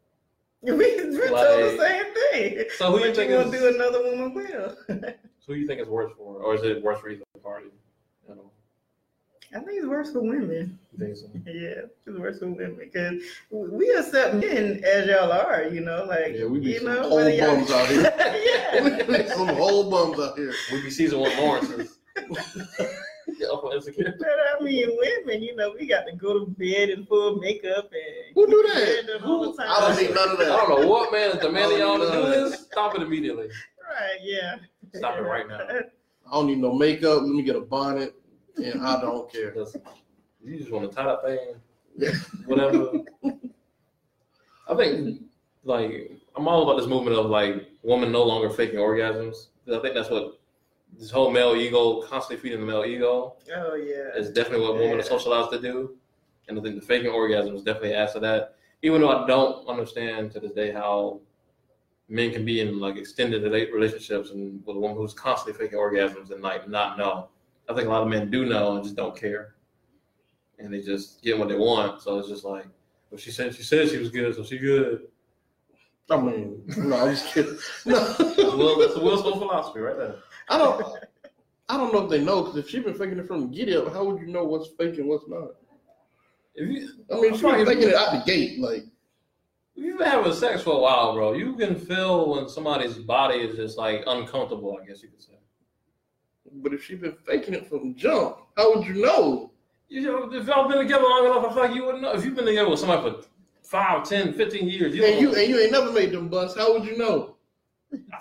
[0.63, 2.65] We we told the same thing.
[2.77, 3.75] So who you think you is gonna do?
[3.75, 4.77] Another woman will.
[5.47, 7.67] who you think is worse for, or is it worse for either party?
[8.29, 8.51] You know?
[9.55, 10.77] I think it's worse for women.
[10.93, 11.27] You think so?
[11.47, 15.69] Yeah, it's worse for women because we accept men as y'all are.
[15.71, 18.03] You know, like Yeah, we be you some know, whole whether y'all- bums out here.
[18.19, 18.83] yeah.
[18.83, 20.53] We be some whole bums out here.
[20.73, 21.96] We be season one Lawrence's.
[23.39, 24.15] yeah, up on Insecure.
[24.19, 27.91] But I mean, women, you know, we got to go to bed in full makeup
[27.93, 29.05] and Who do that?
[29.09, 29.71] Yeah, all the time.
[29.71, 30.51] I don't need none of that.
[30.51, 32.67] I don't know what man is demanding y'all to do this.
[32.67, 33.47] Stop it immediately.
[33.47, 34.19] Right?
[34.23, 34.57] Yeah.
[34.95, 35.61] Stop it right now.
[36.29, 37.23] I don't need no makeup.
[37.23, 38.15] Let me get a bonnet,
[38.57, 39.55] and I don't care.
[40.43, 41.39] You just want to tie that thing,
[41.97, 42.11] Yeah.
[42.47, 42.93] whatever.
[44.69, 45.23] I think,
[45.65, 49.47] like, I'm all about this movement of like women no longer faking orgasms.
[49.65, 50.39] 'Cause I think that's what
[50.99, 54.15] this whole male ego, constantly feeding the male ego, Oh yeah.
[54.17, 55.97] is definitely what women are socialized to do.
[56.49, 58.55] And I think the faking orgasm is definitely adds to that.
[58.83, 61.21] Even though I don't understand to this day how
[62.09, 65.79] men can be in like extended rela- relationships and with a woman who's constantly faking
[65.79, 67.29] orgasms and like not know.
[67.69, 69.55] I think a lot of men do know and just don't care.
[70.59, 72.01] And they just get what they want.
[72.01, 72.67] So it's just like,
[73.11, 75.09] well, she said she said she was good, so she good.
[76.09, 77.59] I mean, no, I'm just kidding.
[77.85, 77.95] No,
[78.57, 80.15] Well, that's the Will Smith philosophy right there.
[80.49, 80.99] I don't.
[81.69, 83.93] I don't know if they know because if she's been faking it from get up,
[83.93, 85.51] how would you know what's fake and what's not?
[86.55, 88.61] If you, I mean, she's faking it out the gate.
[88.61, 88.85] Like,
[89.75, 93.39] if you've been having sex for a while, bro, you can feel when somebody's body
[93.39, 94.79] is just like uncomfortable.
[94.81, 95.35] I guess you could say.
[96.63, 99.51] but if she's been faking it from jump, how would you know?
[99.89, 102.13] You know, if y'all been together long enough, I feel like you wouldn't know.
[102.13, 103.29] If you've been together with somebody for
[103.63, 106.73] 5, 10, 15 years, you And you and you ain't never made them bust, How
[106.73, 107.36] would you know?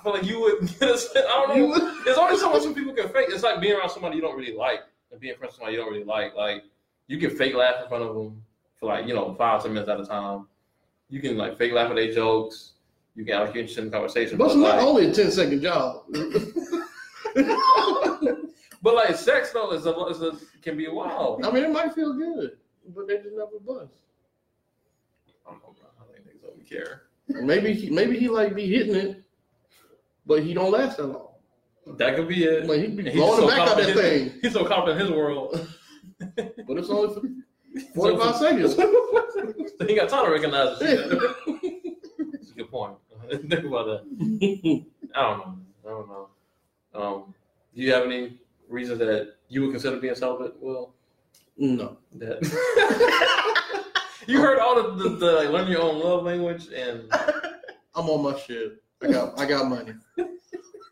[0.06, 0.70] Feel like you would.
[0.82, 2.04] I don't know.
[2.06, 3.26] There's only so much some people can fake.
[3.30, 5.82] It's like being around somebody you don't really like and being friends with somebody you
[5.82, 6.36] don't really like.
[6.36, 6.63] Like
[7.08, 8.44] you can fake laugh in front of them
[8.80, 10.46] for like you know five ten minutes at a time.
[11.10, 12.74] You can like fake laugh at their jokes.
[13.15, 14.38] You can have interesting conversation.
[14.38, 16.04] But But it's not like, only a 10 second job.
[18.84, 21.44] but like sex though is a, is a can be a wild.
[21.44, 22.58] I mean, it might feel good,
[22.96, 23.94] but they just never bust.
[25.48, 25.88] I don't know, bro.
[26.00, 27.04] I think niggas don't care.
[27.28, 29.25] Maybe he, maybe he like be hitting it,
[30.26, 31.30] but he don't last that long.
[31.98, 32.66] That could be it.
[32.66, 35.16] Like he be blowing the back out that his- thing, He's so confident in his
[35.16, 35.68] world.
[36.36, 37.22] but it's only for
[37.96, 38.76] 45 seconds.
[39.78, 41.10] So he got time to recognize it.
[42.32, 42.94] That's a good point.
[43.30, 44.86] Think about that.
[45.14, 45.58] I don't know.
[45.86, 46.28] I don't know.
[46.94, 47.34] Um,
[47.76, 48.38] do you have any
[48.70, 50.56] reasons that you would consider being celibate?
[50.62, 50.94] Well,
[51.58, 52.40] no, that
[54.28, 57.04] you heard all the, the, the like learn your own love language and
[57.94, 58.82] I'm on my shit.
[59.06, 59.94] I got I got money.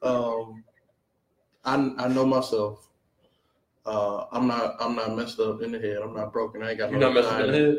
[0.01, 0.63] Um,
[1.65, 2.89] I I know myself.
[3.85, 5.97] Uh, I'm not I'm not messed up in the head.
[6.03, 6.61] I'm not broken.
[6.63, 7.77] I ain't got you're no not messing in the head.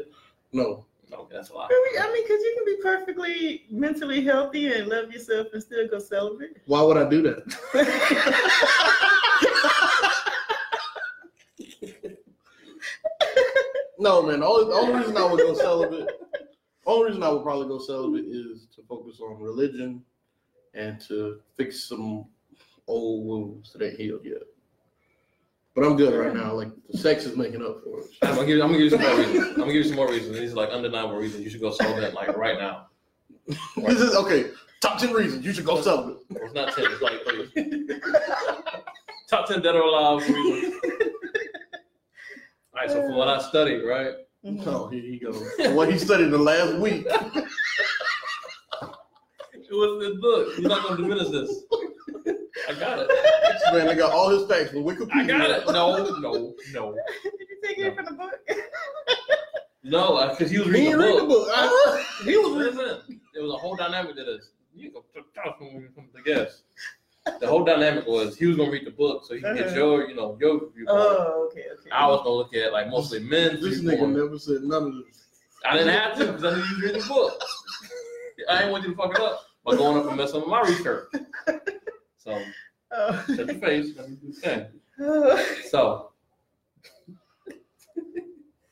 [0.52, 1.68] No, Okay, that's a lot.
[1.70, 1.98] Really?
[1.98, 5.98] I mean, because you can be perfectly mentally healthy and love yourself and still go
[5.98, 6.56] celibate.
[6.66, 7.42] why would I do that?
[13.98, 14.40] No, man.
[14.40, 16.10] The only, the only reason I would go celibate,
[16.86, 20.02] only reason I would probably go celibate is to focus on religion
[20.74, 22.24] and to fix some
[22.86, 24.42] old wounds that ain't healed yet.
[25.74, 26.52] But I'm good right now.
[26.52, 28.06] Like the sex is making up for it.
[28.22, 29.46] I'm gonna give, I'm gonna give you some more reasons.
[29.48, 30.38] I'm gonna give you some more reasons.
[30.38, 32.86] These are like undeniable reasons you should go solve that like right now.
[33.76, 34.50] This is okay.
[34.80, 36.18] Top ten reasons you should go celibate.
[36.30, 36.84] Well, it's not ten.
[36.88, 38.00] It's like three.
[39.28, 40.74] Top ten dead or alive reasons.
[42.72, 44.14] All right, so from what I studied, right?
[44.44, 44.66] Mhm.
[44.66, 45.42] Oh, here he goes.
[45.74, 47.06] What he studied the last week.
[49.74, 50.58] It was this book.
[50.58, 51.62] You're not gonna diminish this.
[52.68, 53.08] I got it.
[53.08, 55.22] This man, I got all his facts from Wikipedia.
[55.22, 55.66] I got it.
[55.66, 58.32] No, no, no, Did you take it from the book?
[59.82, 60.28] no.
[60.30, 61.46] Because he was reading ain't the read the book.
[61.46, 61.48] book.
[61.52, 63.20] I- He was listen.
[63.34, 64.50] There was a whole dynamic to this.
[64.76, 66.62] You go talk from from the guest.
[67.40, 69.76] The whole dynamic was he was gonna read the book so he could get Uh-huh.
[69.76, 70.88] your, you know, your viewpoint.
[70.90, 71.90] Oh, okay, okay.
[71.90, 74.14] I was gonna look at like mostly men's This viewpoint.
[74.14, 75.24] nigga never said none of this.
[75.66, 77.42] I didn't have to because I knew you was reading the book.
[78.48, 80.60] I didn't want you to fuck it up by going up and messing with my
[80.62, 81.08] research.
[82.18, 82.40] So
[82.96, 83.24] Oh.
[83.26, 83.88] shut your face.
[83.96, 84.70] Let me do the.
[85.00, 85.44] Oh.
[85.68, 86.10] So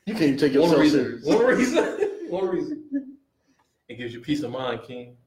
[0.05, 1.25] You can't even take one yourself reason, serious.
[1.25, 3.17] one reason, one reason.
[3.89, 5.17] It gives you peace of mind, King.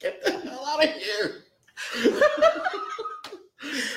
[0.00, 1.42] Get the hell out of here.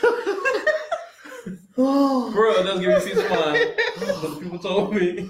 [0.03, 3.73] oh, Bro, it does give you peace of mind.
[3.99, 5.29] That's what people told me.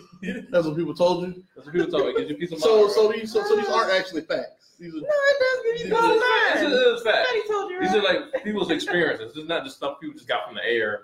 [0.49, 1.43] that's what people told you.
[1.55, 2.13] That's what people told me.
[2.19, 2.63] Gives you peace of mind.
[2.63, 2.87] So, bro.
[2.89, 4.75] so these, so, so these aren't actually facts.
[4.79, 6.21] These are No, it does give you peace of mind.
[6.21, 6.61] fact.
[6.63, 6.71] line.
[6.71, 7.27] This is fact.
[7.27, 7.97] Daddy told you These right.
[7.97, 9.33] are like people's experiences.
[9.33, 11.03] This is not just stuff people just got from the air.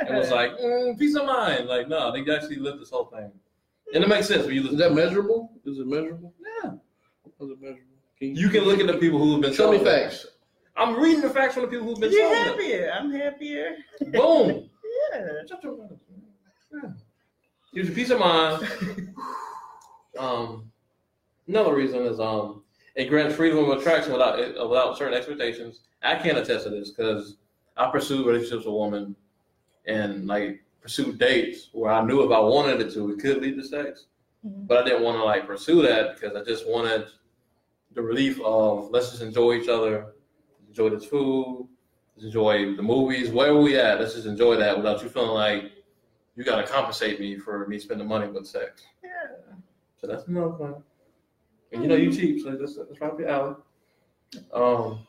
[0.00, 1.66] It was like mm, peace of mind.
[1.68, 3.30] Like no, they actually lived this whole thing,
[3.94, 4.78] and it makes sense when you Is listen.
[4.78, 5.52] that measurable?
[5.64, 6.34] Is it measurable?
[6.62, 6.70] Yeah.
[7.40, 7.82] Is it measurable?
[8.18, 10.10] Can You can look at the people who have been show me celibate.
[10.12, 10.26] facts.
[10.76, 12.92] I'm reading the facts from the people who've been You're solving happier.
[12.94, 13.76] I'm happier.
[14.12, 14.68] Boom.
[15.12, 15.20] Yeah.
[16.72, 16.90] Yeah.
[17.74, 19.12] Gives you peace of mind.
[20.18, 20.70] Um,
[21.46, 22.62] another reason is um,
[22.94, 25.80] it grants freedom of attraction without uh, without certain expectations.
[26.02, 27.36] I can't attest to this because
[27.76, 29.14] I pursued relationships with women
[29.86, 33.56] and like pursued dates where I knew if I wanted it to, it could lead
[33.56, 34.06] to sex,
[34.46, 34.66] Mhm.
[34.66, 37.08] but I didn't want to like pursue that because I just wanted
[37.92, 40.14] the relief of let's just enjoy each other,
[40.68, 41.75] enjoy this food, let's
[42.22, 45.72] enjoy the movies, wherever we at, let's just enjoy that without you feeling like
[46.34, 48.84] you got to compensate me for me spending money with sex.
[49.02, 49.10] Yeah.
[50.00, 50.82] So that's another thing.
[51.72, 53.54] And you know you cheap, so that's, that's right up your alley.
[54.52, 55.06] Um,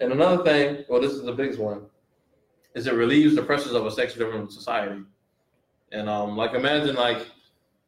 [0.00, 1.82] and another thing, well, this is the biggest one,
[2.74, 5.02] is it relieves the pressures of a sex-driven society.
[5.92, 7.26] And um, like imagine like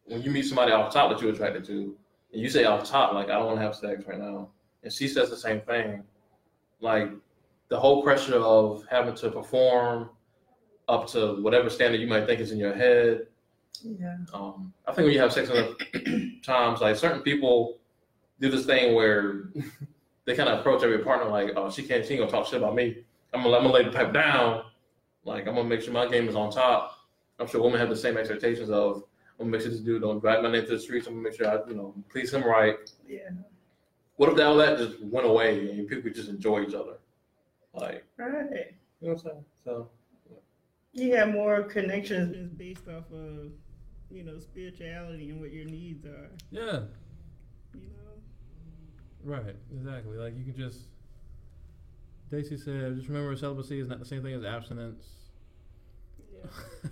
[0.05, 1.97] when you meet somebody off top that you're attracted to,
[2.33, 4.51] and you say off top like I don't want to have sex right now,
[4.83, 6.05] and she says the same thing,
[6.81, 7.11] like
[7.69, 10.11] the whole pressure of having to perform
[10.89, 13.27] up to whatever standard you might think is in your head,
[13.83, 14.17] Yeah.
[14.33, 15.75] um, I think when you have sex enough
[16.43, 17.79] times, like certain people
[18.41, 19.51] do this thing where
[20.25, 22.63] they kind of approach every partner like, "Oh, she can't, she ain't gonna talk shit
[22.63, 23.05] about me.
[23.35, 24.65] I'm gonna, I'm gonna lay the pipe down.
[25.25, 26.93] Like, I'm gonna make sure my game is on top.
[27.39, 29.05] I'm sure women have the same expectations of,
[29.39, 31.07] I'm gonna make sure this dude don't drag my name to the streets.
[31.07, 32.77] I'm gonna make sure I, you know, please him right.
[33.07, 33.29] Yeah.
[34.17, 36.95] What if all that just went away and people could just enjoy each other?
[37.81, 38.75] Like, Right.
[39.01, 39.45] you know what I'm saying?
[39.65, 39.91] So,
[40.93, 43.53] You have more connections based off of,
[44.11, 46.31] you know, spirituality and what your needs are.
[46.51, 46.81] Yeah,
[47.75, 48.17] You know.
[49.23, 50.17] right, exactly.
[50.17, 50.81] Like you can just.
[52.31, 55.07] Daisy said, "Just remember, celibacy is not the same thing as abstinence."
[56.33, 56.51] Yeah.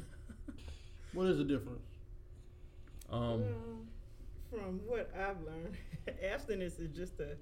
[1.13, 1.87] What is the difference?
[3.11, 3.51] um, Well,
[4.51, 5.77] from what I've learned,
[6.23, 7.37] abstinence is just a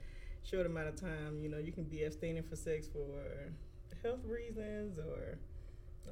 [0.48, 1.40] short amount of time.
[1.40, 3.52] You know, you can be abstaining for sex for
[4.02, 5.38] health reasons, or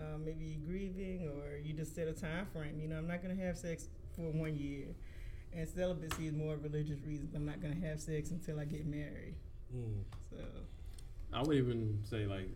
[0.01, 2.81] uh, maybe you're grieving, or you just set a time frame.
[2.81, 4.87] You know, I'm not going to have sex for one year.
[5.55, 7.35] And celibacy is more religious reasons.
[7.35, 9.35] I'm not going to have sex until I get married.
[9.75, 10.03] Mm.
[10.31, 10.37] So,
[11.33, 12.49] I would even say like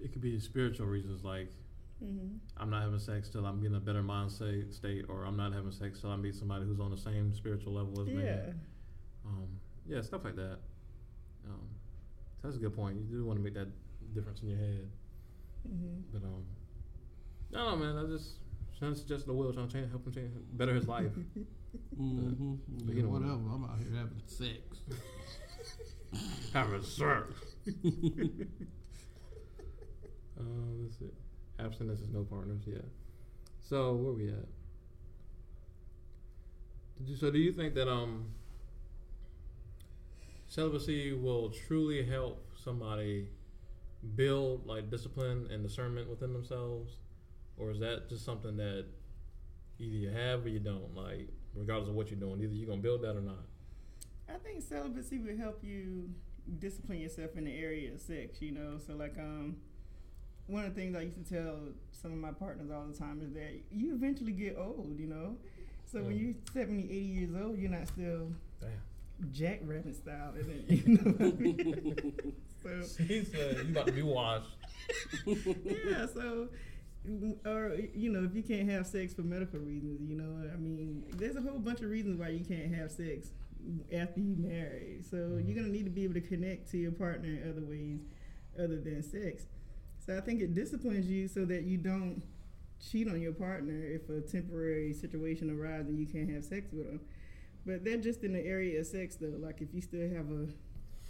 [0.00, 1.52] it could be spiritual reasons, like
[1.98, 5.52] hmm I'm not having sex till I'm getting a better mindset state, or I'm not
[5.52, 8.22] having sex till I meet somebody who's on the same spiritual level as me.
[8.22, 8.50] yeah.
[9.24, 9.48] Um,
[9.86, 10.58] yeah, stuff like that.
[11.46, 11.68] Um,
[12.42, 12.96] that's a good point.
[12.96, 13.68] You do want to make that
[14.14, 14.88] difference in your head,
[15.66, 16.44] hmm but um,
[17.54, 18.04] I don't know, man.
[18.04, 18.34] I just
[18.78, 21.10] trying to suggest the will, trying to change, help him change, better his life.
[22.00, 22.54] Mm-hmm.
[22.86, 23.32] but you know- whatever.
[23.32, 24.80] I'm out here having sex.
[26.54, 26.96] having sex.
[30.38, 30.42] uh,
[30.82, 31.10] let's see.
[31.58, 32.62] Abstinence is no partners.
[32.66, 32.78] Yeah.
[33.62, 34.46] So where we at?
[36.98, 38.26] Did you, so do you think that um
[40.56, 43.28] celibacy will truly help somebody
[44.14, 46.96] build like discipline and discernment within themselves,
[47.58, 48.86] or is that just something that
[49.78, 50.94] either you have or you don't?
[50.96, 53.44] Like regardless of what you're doing, either you're gonna build that or not.
[54.28, 56.08] I think celibacy would help you
[56.58, 58.78] discipline yourself in the area of sex, you know.
[58.84, 59.56] So like um
[60.46, 61.58] one of the things I used to tell
[61.92, 65.36] some of my partners all the time is that you eventually get old, you know.
[65.84, 66.20] So when Mm.
[66.20, 68.70] you're 70, 80 years old, you're not still Damn.
[69.32, 72.32] Jack Rabbit style, and then, you know what I mean?
[72.62, 74.50] so He said you about to be washed.
[75.26, 76.48] yeah, so
[77.46, 81.04] or you know, if you can't have sex for medical reasons, you know, I mean,
[81.16, 83.28] there's a whole bunch of reasons why you can't have sex
[83.92, 84.98] after you marry.
[85.10, 85.46] So Mhm.
[85.46, 88.00] you're gonna need to be able to connect to your partner in other ways
[88.58, 89.46] other than sex.
[89.98, 92.22] So I think it disciplines you so that you don't
[92.80, 96.86] cheat on your partner if a temporary situation arises and you can't have sex with
[96.86, 97.00] them.
[97.66, 99.34] But they're just in the area of sex though.
[99.38, 100.46] Like if you still have a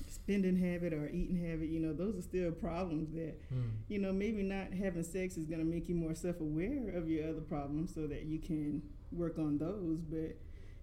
[0.08, 3.68] spending habit or eating habit, you know, those are still problems that Hmm.
[3.88, 7.08] you know, maybe not having sex is going to make you more self aware of
[7.10, 8.82] your other problems so that you can
[9.12, 10.36] work on those, but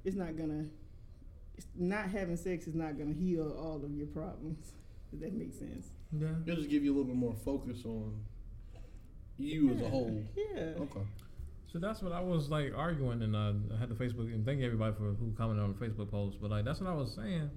[0.06, 4.08] it's not going to, not having sex is not going to heal all of your
[4.08, 4.74] problems.
[5.12, 5.88] Does that make sense?
[6.12, 6.28] Yeah.
[6.46, 8.14] It'll just give you a little bit more focus on
[9.38, 10.24] you as a whole.
[10.36, 10.74] Yeah.
[10.80, 11.02] Okay.
[11.74, 14.62] So that's what I was like arguing, and uh, I had the Facebook and thank
[14.62, 16.38] everybody for who commented on the Facebook post.
[16.40, 17.50] But like that's what I was saying,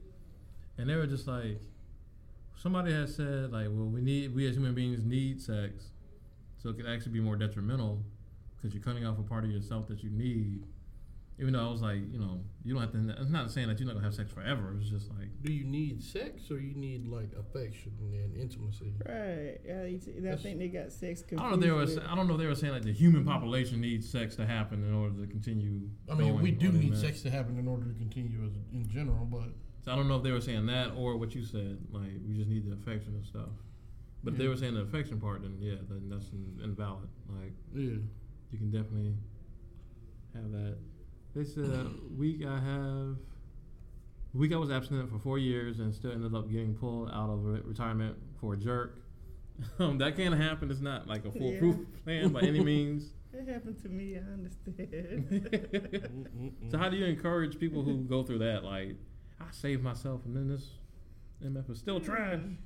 [0.78, 1.60] and they were just like,
[2.56, 5.90] somebody had said like, well, we need we as human beings need sex,
[6.56, 8.02] so it could actually be more detrimental
[8.56, 10.64] because you're cutting off a part of yourself that you need.
[11.38, 13.20] Even though I was like, you know, you don't have to.
[13.20, 14.74] It's not saying that you're not gonna have sex forever.
[14.80, 18.94] It's just like, Do you need sex or you need like affection and intimacy?
[19.06, 19.58] Right.
[19.66, 21.30] Yeah, I think they got sex I confused.
[21.42, 21.56] don't know.
[21.56, 21.70] They
[22.00, 22.08] were.
[22.08, 22.34] I don't know.
[22.34, 25.26] if They were saying like the human population needs sex to happen in order to
[25.26, 25.90] continue.
[26.10, 26.98] I mean, going we do need that.
[27.00, 29.50] sex to happen in order to continue as in general, but
[29.84, 31.76] So I don't know if they were saying that or what you said.
[31.92, 33.50] Like we just need the affection and stuff.
[34.24, 37.10] But if they were saying the affection part, then yeah, then that's in- invalid.
[37.28, 37.98] Like Yeah.
[38.52, 39.14] you can definitely
[40.34, 40.78] have that.
[41.36, 41.84] They said uh,
[42.16, 43.16] week I have
[44.32, 47.44] week I was abstinent for four years and still ended up getting pulled out of
[47.44, 49.02] re- retirement for a jerk.
[49.78, 50.70] Um, that can't happen.
[50.70, 53.12] It's not like a foolproof plan by any means.
[53.32, 54.16] It happened to me.
[54.16, 56.52] I understand.
[56.70, 58.64] So how do you encourage people who go through that?
[58.64, 58.96] Like,
[59.40, 60.70] I saved myself, and then this
[61.44, 62.58] MF is still trying.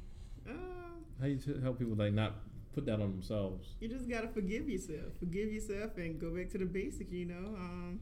[0.49, 2.35] Um, How you t- help people like not
[2.73, 3.75] put that on themselves?
[3.81, 5.13] you just gotta forgive yourself.
[5.19, 7.11] Forgive yourself and go back to the basic.
[7.13, 8.01] You know, um,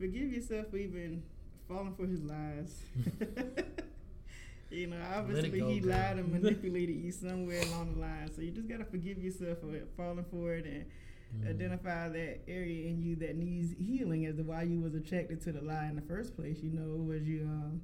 [0.00, 1.22] forgive yourself for even
[1.68, 2.80] falling for his lies.
[4.70, 5.90] you know, obviously go, he girl.
[5.90, 8.30] lied and manipulated you somewhere along the line.
[8.34, 10.84] So you just gotta forgive yourself for falling for it and
[11.32, 11.48] Mm.
[11.48, 15.52] identify that area in you that needs healing as to why you was attracted to
[15.52, 16.58] the lie in the first place.
[16.60, 17.80] You know, was you um,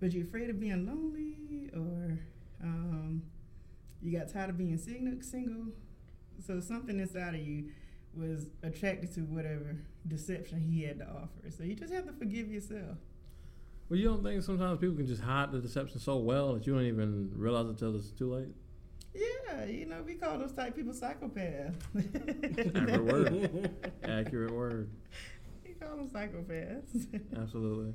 [0.00, 2.20] was you afraid of being lonely or
[2.62, 3.20] um,
[4.00, 5.20] you got tired of being single?
[5.22, 5.72] Single,
[6.46, 7.70] so something inside of you
[8.16, 11.50] was attracted to whatever deception he had to offer.
[11.50, 12.98] So you just have to forgive yourself.
[13.88, 16.74] Well, you don't think sometimes people can just hide the deception so well that you
[16.74, 18.48] don't even realize it until it's too late?
[19.14, 21.74] Yeah, you know, we call those type people psychopaths.
[22.74, 23.70] Accurate word.
[24.04, 24.90] Accurate word.
[25.64, 27.06] We call them psychopaths.
[27.40, 27.94] Absolutely.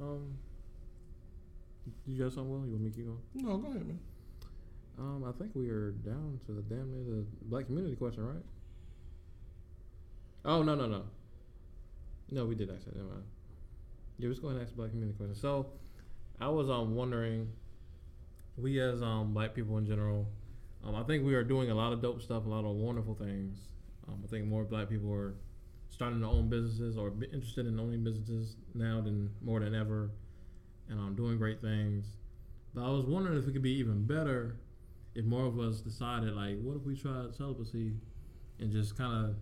[0.00, 0.34] Um,
[2.06, 2.66] you got something, Will?
[2.66, 3.18] You want me to keep going?
[3.34, 3.98] No, go ahead, man.
[4.98, 8.44] Um, I think we are down to the damn near the black community question, right?
[10.44, 11.04] Oh no no no.
[12.30, 12.96] No, we did ask that.
[12.96, 13.24] Never mind.
[14.18, 15.40] Yeah, let's go and ask black community questions.
[15.40, 15.66] So,
[16.40, 17.48] I was um wondering,
[18.56, 20.28] we as um black people in general,
[20.84, 23.14] um I think we are doing a lot of dope stuff, a lot of wonderful
[23.14, 23.58] things.
[24.06, 25.34] Um, I think more black people are
[25.90, 30.10] starting their own businesses or interested in owning businesses now than more than ever,
[30.88, 32.06] and um doing great things.
[32.74, 34.56] But I was wondering if it could be even better
[35.14, 37.92] if more of us decided like what if we tried celibacy
[38.60, 39.36] and just kind of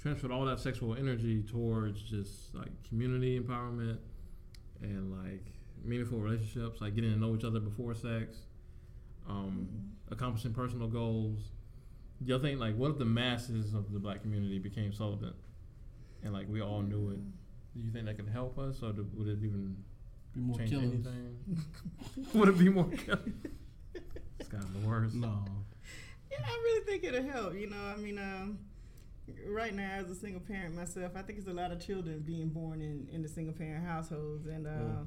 [0.00, 3.98] transferred all that sexual energy towards just like community empowerment
[4.82, 5.44] and like
[5.84, 8.38] meaningful relationships like getting to know each other before sex
[9.28, 9.68] um,
[10.10, 11.50] accomplishing personal goals
[12.22, 15.34] do y'all think like what if the masses of the black community became celibate
[16.22, 17.18] and like we all knew it
[17.74, 19.76] do you think that could help us or do, would it even
[20.34, 21.06] Be more change killings.
[21.06, 23.34] anything would it be more killing
[24.38, 25.44] it's kind of the worst No.
[26.30, 27.54] Yeah, I really think it'll help.
[27.54, 28.58] You know, I mean, um,
[29.48, 32.48] right now as a single parent myself, I think it's a lot of children being
[32.48, 35.06] born in in the single parent households, and uh, Mm.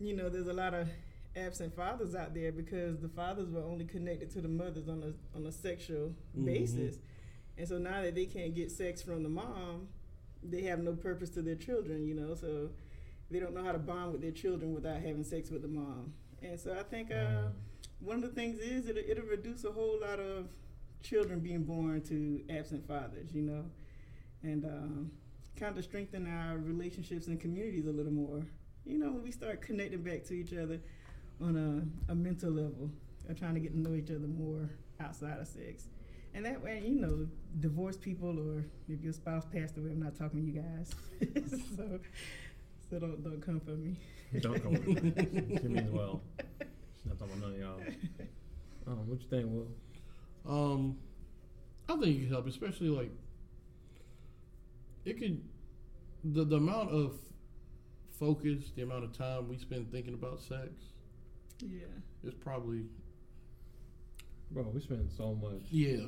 [0.00, 0.88] you know, there's a lot of
[1.36, 5.36] absent fathers out there because the fathers were only connected to the mothers on a
[5.36, 6.44] on a sexual Mhm.
[6.44, 6.98] basis,
[7.56, 9.88] and so now that they can't get sex from the mom,
[10.42, 12.06] they have no purpose to their children.
[12.06, 12.70] You know, so
[13.30, 16.14] they don't know how to bond with their children without having sex with the mom,
[16.42, 17.10] and so I think.
[17.10, 17.48] Uh,
[18.00, 20.46] one of the things is it'll, it'll reduce a whole lot of
[21.02, 23.64] children being born to absent fathers, you know,
[24.42, 25.10] and um,
[25.56, 28.46] kind of strengthen our relationships and communities a little more.
[28.84, 30.80] You know, when we start connecting back to each other
[31.40, 31.56] on
[32.08, 32.90] a, a mental level,
[33.28, 34.70] or trying to get to know each other more
[35.00, 35.84] outside of sex.
[36.34, 37.26] And that way, you know,
[37.60, 40.94] divorced people or if your spouse passed away, I'm not talking to you guys.
[41.76, 41.98] so,
[42.90, 43.96] so don't don't come for me.
[44.40, 45.58] Don't come for me.
[45.62, 46.22] She means well.
[46.96, 47.80] She's not talking about none of y'all.
[48.86, 49.66] Um, what you think, Will?
[50.46, 50.96] Um,
[51.88, 53.10] I think it could help, especially like
[55.04, 55.40] it could
[56.24, 57.14] the the amount of
[58.18, 60.70] focus, the amount of time we spend thinking about sex
[61.60, 61.86] Yeah.
[62.24, 62.84] it's probably
[64.50, 65.60] Bro, we spend so much.
[65.70, 66.06] yeah,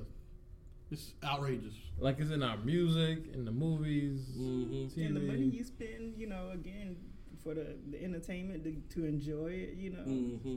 [0.91, 1.74] it's outrageous.
[1.99, 4.91] Like it's in our music, in the movies, Mhm.
[4.95, 5.07] TV.
[5.07, 6.97] And the money you spend, you know, again
[7.45, 10.57] for the, the entertainment to, to enjoy it, you know, Mm-hmm.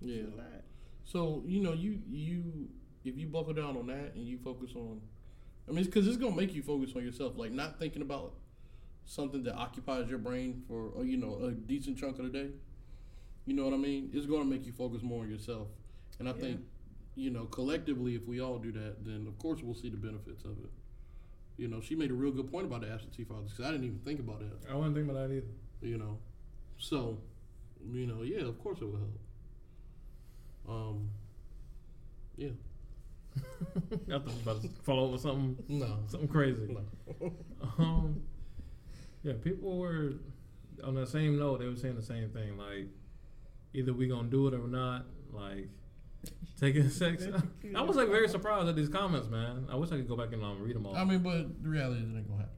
[0.00, 0.14] Yeah.
[0.22, 0.64] it's a lot.
[1.04, 2.68] So you know, you you
[3.04, 5.00] if you buckle down on that and you focus on,
[5.68, 8.34] I mean, because it's, gonna make you focus on yourself, like not thinking about
[9.04, 12.50] something that occupies your brain for uh, you know a decent chunk of the day.
[13.46, 14.10] You know what I mean?
[14.12, 15.68] It's gonna make you focus more on yourself,
[16.18, 16.40] and I Yeah.
[16.40, 16.60] think
[17.14, 20.44] you know collectively, if we all do that, then of course we'll see the benefits
[20.44, 20.70] of it.
[21.56, 23.86] You know, she made a real good point about the absentee fathers because I didn't
[23.86, 24.70] even think about that.
[24.70, 25.46] I wasn't thinking about that either.
[25.82, 26.18] You know,
[26.78, 27.18] so
[27.92, 29.18] you know, yeah, of course it will help.
[30.68, 31.10] Um,
[32.36, 32.50] yeah.
[33.92, 35.98] I thought you were about to fall over something, No.
[36.06, 36.76] something crazy.
[37.20, 37.32] No.
[37.78, 38.22] Um,
[39.22, 40.14] yeah, people were
[40.84, 41.58] on that same note.
[41.60, 42.56] They were saying the same thing.
[42.56, 42.86] Like,
[43.74, 45.06] either we gonna do it or not.
[45.32, 45.68] Like,
[46.60, 47.26] taking sex.
[47.76, 49.66] I was like very surprised at these comments, man.
[49.70, 50.96] I wish I could go back and um, read them all.
[50.96, 52.54] I mean, but the reality is it ain't gonna happen.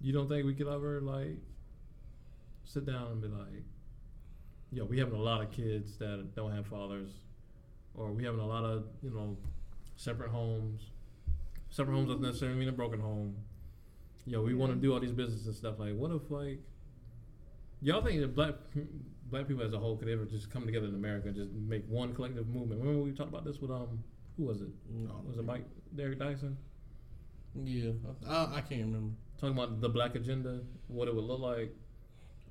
[0.00, 1.36] you don't think we could ever like
[2.64, 3.64] sit down and be like,
[4.72, 7.10] yo, we having a lot of kids that don't have fathers.
[7.94, 9.36] or we having a lot of you know
[10.00, 10.80] separate homes.
[11.68, 13.36] Separate homes doesn't necessarily mean a broken home.
[14.26, 15.78] Yo, we want to do all these businesses and stuff.
[15.78, 16.58] Like, what if like
[17.82, 18.54] y'all think that black
[19.30, 21.84] black people as a whole could ever just come together in America and just make
[21.88, 22.80] one collective movement?
[22.80, 24.02] Remember we talked about this with um
[24.36, 24.68] who was it?
[24.90, 25.66] No, Was it Michael
[25.98, 26.56] Eric Dyson?
[27.54, 27.90] Yeah,
[28.28, 29.12] I, I can't remember.
[29.38, 31.74] talking about the black agenda, what it would look like,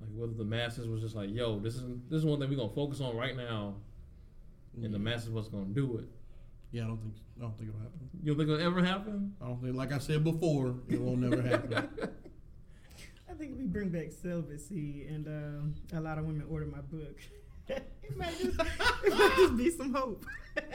[0.01, 2.57] like whether the masses was just like, yo, this is this is one thing we're
[2.57, 3.75] gonna focus on right now,
[4.75, 4.97] and the Yeah.
[4.97, 6.05] masses was gonna do it.
[6.71, 8.09] Yeah, I don't think I don't think it'll happen.
[8.21, 9.33] You don't think it'll ever happen?
[9.41, 11.73] I don't think, like I said before, it will never happen.
[13.29, 17.17] I think we bring back celibacy, and um, a lot of women order my book.
[17.67, 20.25] it might just, it might just be some hope.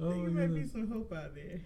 [0.00, 1.60] Oh, I think it might be some hope out there.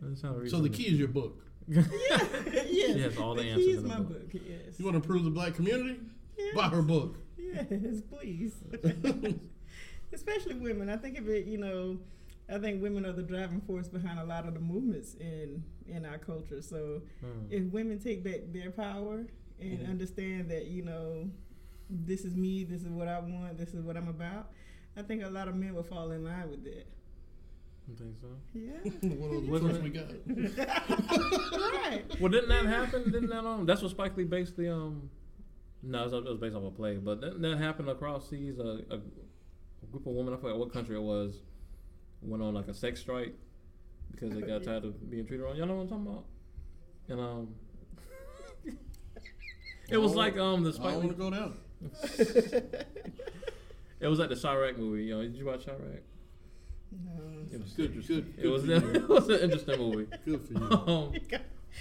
[0.00, 1.38] That's how so the key is your book.
[1.68, 2.66] yeah, yes.
[2.66, 4.32] She has all the key answers is in the my book.
[4.32, 4.42] book.
[4.42, 4.78] Yes.
[4.78, 6.00] You want to improve the black community?
[6.38, 6.56] yes.
[6.56, 7.18] Buy her book.
[7.36, 8.54] Yes, please.
[10.12, 10.88] Especially women.
[10.88, 11.98] I think if it, you know,
[12.48, 16.04] I think women are the driving force behind a lot of the movements in in
[16.04, 16.62] our culture.
[16.62, 17.46] So Hmm.
[17.50, 19.26] if women take back their power
[19.60, 19.88] and Mhm.
[19.90, 21.30] understand that you know
[21.90, 24.52] this is me this is what i want this is what i'm about
[24.96, 26.86] i think a lot of men will fall in line with that
[27.88, 28.28] You think so?
[28.54, 28.78] yeah
[29.16, 30.06] what other Wasn't we got?
[31.72, 33.10] right Well, didn't that happen?
[33.10, 33.66] Didn't that um?
[33.66, 35.10] That's what Spike Lee based the um.
[35.82, 38.58] No, it was, it was based off a play, but didn't that happen across seas?
[38.58, 39.00] A, a, a
[39.90, 41.40] group of women, I forgot what country it was,
[42.22, 43.34] went on like a sex strike
[44.12, 45.56] because they got tired of being treated wrong.
[45.56, 46.24] Y'all know what I'm talking about?
[47.08, 47.48] And um,
[49.88, 51.56] it was like um the I Spike don't want to go down.
[54.00, 55.04] It was like the Chi-Raq movie.
[55.04, 56.00] You know, did you watch Chi-Raq?
[56.90, 57.22] no.
[57.52, 58.34] It was Good, good.
[58.38, 60.06] It was it was an interesting movie.
[60.24, 60.70] Good for you.
[60.70, 61.12] Um,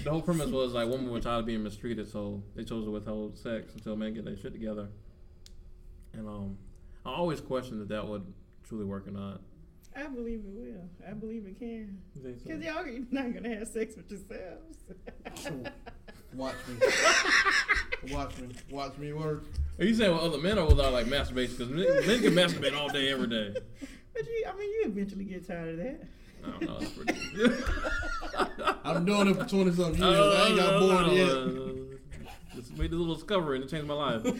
[0.03, 2.91] the whole premise was like women were tired of being mistreated, so they chose to
[2.91, 4.89] withhold sex until men get their shit together.
[6.14, 6.57] And um,
[7.06, 8.26] I always questioned that that would
[8.68, 9.41] truly work or not.
[9.95, 12.30] i believe it will i believe it can You so?
[12.43, 14.78] because y'all are not gonna have sex with yourselves
[16.36, 16.88] Watch me.
[18.14, 18.50] Watch me.
[18.70, 19.45] Watch me work.
[19.80, 21.56] Are you saying with other men or without like masturbation?
[21.58, 23.52] Because men, men can masturbate all day, every day.
[24.14, 26.04] but you i mean you eventually get tired of that
[26.41, 26.80] I don't know.
[26.80, 27.20] That's pretty.
[28.86, 30.36] I'm doing it for 20 something years.
[30.36, 31.30] I ain't got oh, bored yet.
[32.56, 34.26] Just made this little discovery and it changed my life.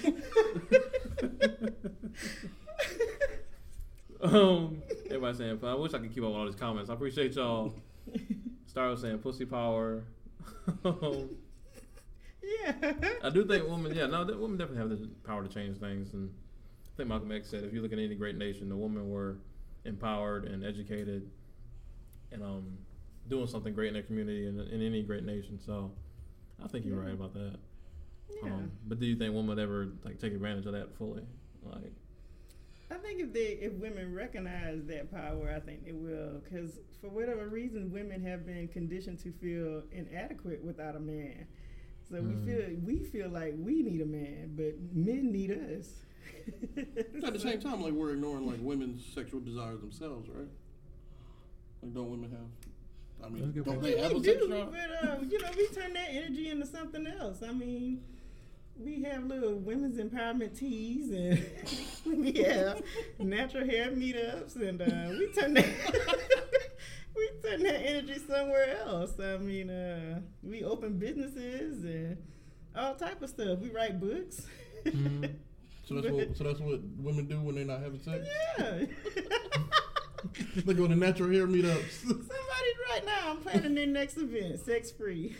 [4.22, 6.90] um, everybody saying, I wish I could keep up with all these comments.
[6.90, 7.74] I appreciate y'all.
[8.68, 10.04] Star was saying pussy power.
[12.42, 12.94] Yeah
[13.24, 16.14] I do think women, yeah, no, women definitely have the power to change things.
[16.14, 19.10] And I think Malcolm X said, if you look at any great nation, the women
[19.10, 19.38] were
[19.86, 21.30] empowered and educated
[22.32, 22.66] and um,
[23.30, 25.60] doing something great in their community and in any great nation.
[25.64, 25.92] So
[26.64, 27.06] I think you're Yeah.
[27.06, 27.56] right about that.
[28.44, 31.24] Yeah Um, but do you think women would ever like take advantage of that fully?
[31.64, 31.92] Like,
[32.92, 36.42] I think if they if women recognize that power, I think they will.
[36.44, 41.46] Because for whatever reason, women have been conditioned to feel inadequate without a man.
[42.10, 42.28] So Mm.
[42.28, 45.90] we feel we feel like we need a man, but men need us.
[47.24, 50.48] At the same time, like we're ignoring like women's sexual desires themselves, right?
[51.84, 53.26] Like, don't women have?
[53.26, 54.72] I mean, don't they have a we sex do, drive?
[54.72, 57.44] but uh, you know, we turn that energy into something else.
[57.44, 58.02] I mean,
[58.80, 61.46] we have little women's empowerment teas, and
[62.24, 62.82] we have
[63.20, 65.66] natural hair meetups, and uh, we turn that
[67.16, 69.20] we turn that energy somewhere else.
[69.20, 72.18] I mean, uh, we open businesses and
[72.76, 73.60] all type of stuff.
[73.60, 74.46] We write books.
[74.86, 75.34] Mhm.
[75.86, 78.24] So that's what so that's what women do when they're not having sex.
[78.60, 78.86] yeah.
[80.64, 82.02] they go to natural hair meetups.
[82.02, 82.30] Somebody
[82.92, 85.36] right now, I'm planning their next event, sex free.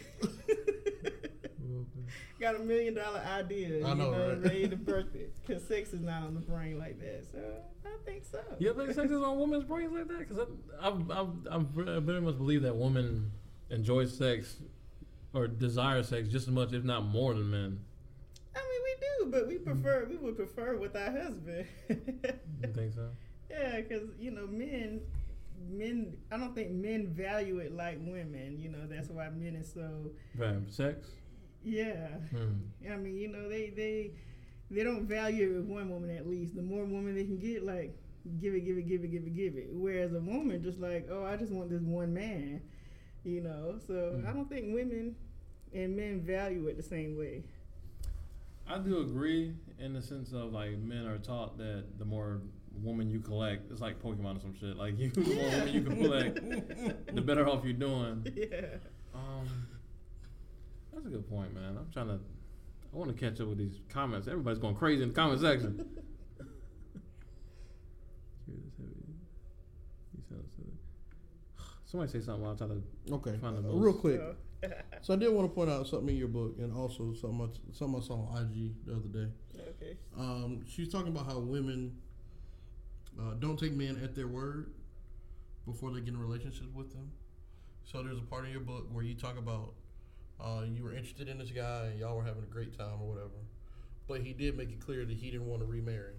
[2.40, 4.42] Got a million dollar idea, I know, you know, right?
[4.44, 5.36] ready to birth it.
[5.46, 7.26] Because sex is not on the brain like that.
[7.32, 7.40] So
[7.86, 8.40] I think so.
[8.60, 10.20] You think sex is on women's brains like that?
[10.20, 10.48] Because
[10.82, 13.32] I've, I've, I've, I very much believe that women
[13.70, 14.58] enjoy sex
[15.34, 17.80] or desire sex just as much, if not more, than men.
[18.56, 21.66] I mean, we do, but we prefer, we would prefer with our husband.
[21.90, 23.10] You think so?
[23.50, 25.02] yeah, because, you know, men,
[25.70, 28.58] men, I don't think men value it like women.
[28.60, 30.56] You know, that's why men is so, Right.
[30.68, 31.06] Sex?
[31.64, 32.08] Yeah.
[32.32, 32.92] Hmm.
[32.92, 34.12] I mean, you know, they they
[34.72, 36.56] they don't value one woman at least.
[36.56, 37.96] The more woman they can get, like
[38.40, 39.68] give it, give it, give it, give it, give it.
[39.72, 42.62] Whereas a woman just like, oh, I just want this one man,
[43.24, 43.80] you know.
[43.88, 44.28] So Mm.
[44.30, 45.16] I don't think women
[45.74, 47.44] and men value it the same way.
[48.68, 52.42] I do agree in the sense of like men are taught that the more
[52.84, 54.78] woman you collect, it's like Pokemon or some shit.
[54.78, 55.60] Like you, the more Yeah.
[55.60, 58.28] women you can collect, the better off you're doing.
[58.36, 58.78] yeah.
[59.16, 59.48] Um,
[60.94, 61.78] that's a good point, man.
[61.78, 62.20] I'm trying to.
[62.92, 64.28] I want to catch up with these comments.
[64.28, 65.86] Everybody's going crazy in the comment section.
[71.86, 72.70] Somebody say something while I'm trying
[73.08, 74.20] to Okay, Find the uh, real quick.
[74.20, 74.36] So,
[75.02, 77.74] So I did want to point out something in your book, and also something I,
[77.76, 79.32] something I saw on IG the other day.
[79.70, 79.98] okay.
[80.16, 81.98] Um, she's talking about how women
[83.20, 84.72] uh, don't take men at their word
[85.66, 87.12] before they get in relationships with them.
[87.86, 89.74] So there's a part in your book where you talk about
[90.42, 93.08] uh, you were interested in this guy and y'all were having a great time or
[93.10, 93.30] whatever,
[94.08, 96.16] but he did make it clear that he didn't want to remarry.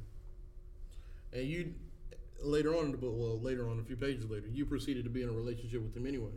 [1.33, 1.75] And you
[2.43, 5.11] later on in the book, well, later on a few pages later, you proceeded to
[5.11, 6.33] be in a relationship with him anyway,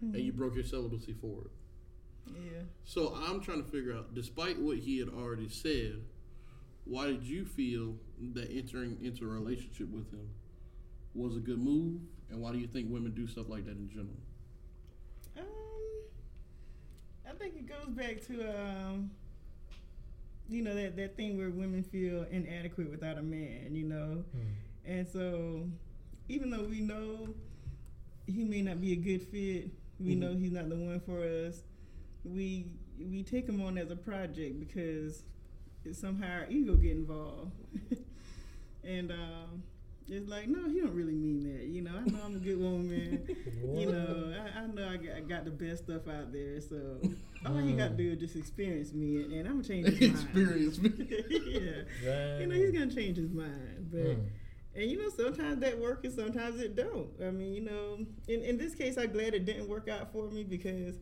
[0.00, 1.50] and you broke your celibacy for it.
[2.34, 2.62] Yeah.
[2.84, 6.02] So I'm trying to figure out, despite what he had already said,
[6.84, 7.94] why did you feel
[8.34, 10.28] that entering into a relationship with him
[11.14, 13.88] was a good move, and why do you think women do stuff like that in
[13.88, 14.16] general?
[15.36, 15.44] Um,
[17.38, 19.10] think it goes back to um,
[20.48, 23.68] you know that that thing where women feel inadequate without a man.
[23.74, 24.24] You know,
[24.86, 25.66] and so
[26.28, 27.28] even though we know
[28.26, 29.70] he may not be a good fit,
[30.00, 30.18] we Mhm.
[30.18, 31.62] know he's not the one for us.
[32.24, 32.66] We
[32.98, 35.22] we take him on as a project because
[35.92, 37.52] somehow our ego get involved,
[38.84, 39.62] and um,
[40.10, 41.66] it's like no, he don't really mean that.
[41.66, 43.28] You know, I know I'm a good woman.
[43.74, 46.60] you know, I, I know I got, I got the best stuff out there.
[46.60, 47.00] So
[47.46, 50.24] all he got to do is just experience me, and, I'm gonna change his mind.
[50.24, 50.92] Experience me.
[52.04, 54.00] yeah, you know he's gonna change his mind, but.
[54.00, 54.26] Mm.
[54.74, 57.08] And you know, sometimes that works and sometimes it don't.
[57.20, 57.98] I mean, you know,
[58.28, 60.94] in, in this case, I'm glad it didn't work out for me because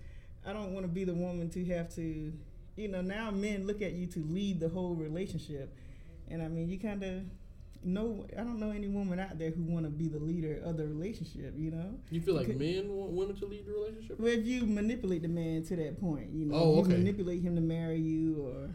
[0.47, 2.33] I don't want to be the woman to have to,
[2.77, 5.77] you know, now men look at you to lead the whole relationship.
[6.31, 7.25] And I mean, you kind of
[7.87, 10.77] know, I don't know any woman out there who want to be the leader of
[10.77, 11.99] the relationship, you know?
[12.11, 14.19] You feel like Could- men want women to lead the relationship?
[14.21, 17.55] Well, if you manipulate the man to that point, you know, Oh, you manipulate him
[17.57, 18.71] to marry you or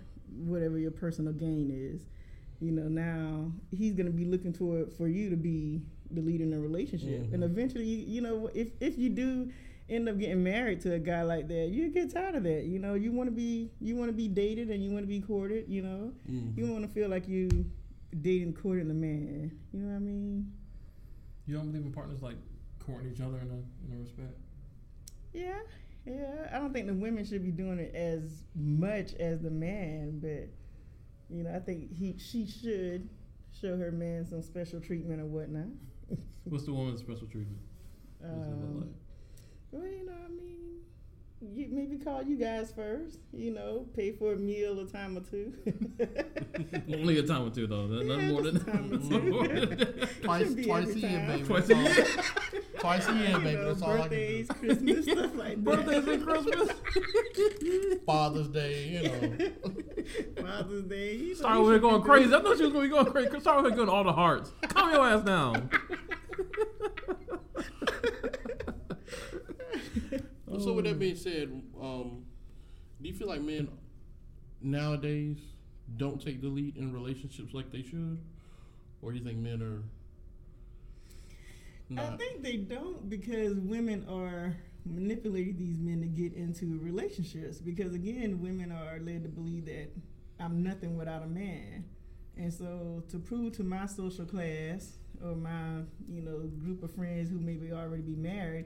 [0.45, 2.01] whatever your personal gain is,
[2.59, 5.82] you know, now he's gonna be looking toward for you to be
[6.12, 7.34] the leader in the relationship, Mhm.
[7.34, 9.49] and eventually, you, you know, if if you do
[9.89, 12.66] end up getting married to a guy like that, you get tired of that.
[12.66, 15.07] You know, you want to be you want to be dated and you want to
[15.07, 15.68] be courted.
[15.68, 16.57] You know, Mm.
[16.57, 17.49] you want to feel like you
[18.20, 19.51] dating courting the man.
[19.74, 20.51] You know what I mean?
[21.45, 22.36] You don't believe in partners like
[22.86, 24.38] courting each other in a in a respect?
[25.34, 25.59] Yeah,
[26.05, 26.49] yeah.
[26.53, 30.49] I don't think the women should be doing it as much as the man, but
[31.36, 33.09] you know, I think he she should
[33.59, 35.68] show her man some special treatment or whatnot.
[36.45, 37.59] What's the woman's special treatment?
[38.20, 38.89] What's Um, like?
[39.72, 40.61] well, you know, I mean,
[41.42, 43.18] you maybe call you guys first.
[43.34, 45.54] You know, pay for a meal a time or two.
[46.94, 47.88] Only a time or two though.
[47.88, 49.32] Nothing Yeah, more than just a time or two.
[49.32, 51.44] more than Twice, twice a year, baby.
[51.44, 52.06] Twice a year.
[52.80, 53.56] Twice a year, You baby.
[53.58, 55.64] know, That's all I birthdays, can Christmas, stuff like that.
[55.64, 56.72] Birthdays and Christmas.
[58.06, 60.42] Father's Day, you know.
[60.42, 61.16] Father's Day.
[61.16, 62.36] You know, Start you with her should be going crazy.
[62.36, 63.39] I thought she was gonna be going crazy.
[63.39, 64.52] Start with her going all the hearts.
[64.70, 65.70] Calm your ass down.
[70.64, 71.49] So with that being said,
[71.82, 72.26] um,
[73.01, 73.70] do you feel like men
[74.62, 75.38] nowadays
[75.97, 78.20] don't take the lead in relationships like they should,
[79.01, 79.84] or do you think men are
[81.97, 84.55] I think they don't because women are
[84.86, 87.57] manipulating these men to get into relationships.
[87.57, 89.89] Because again, women are led to believe that
[90.39, 91.86] I'm nothing without a man,
[92.38, 97.30] and so to prove to my social class or my you know group of friends
[97.30, 98.66] who maybe already be married,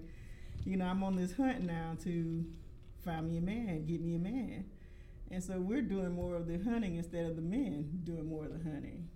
[0.66, 2.46] you know I'm on this hunt now to
[3.04, 4.66] find me a man, get me a man.
[5.32, 8.52] And so we're doing more of the hunting instead of the men doing more of
[8.52, 9.08] the hunting.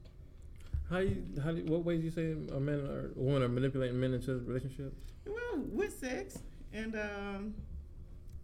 [0.90, 1.24] How you?
[1.44, 1.64] How do?
[1.66, 5.06] What ways you say a man or women are manipulating men into relationships?
[5.26, 6.40] Well, with sex
[6.74, 7.54] and um,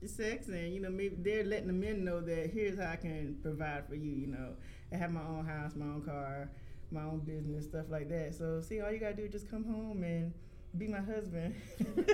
[0.05, 3.37] sex, and you know, maybe they're letting the men know that here's how I can
[3.41, 4.11] provide for you.
[4.11, 4.49] You know,
[4.93, 6.51] I have my own house, my own car,
[6.91, 8.35] my own business, stuff like that.
[8.35, 10.31] So, see, all you gotta do is just come home and
[10.77, 11.55] be my husband,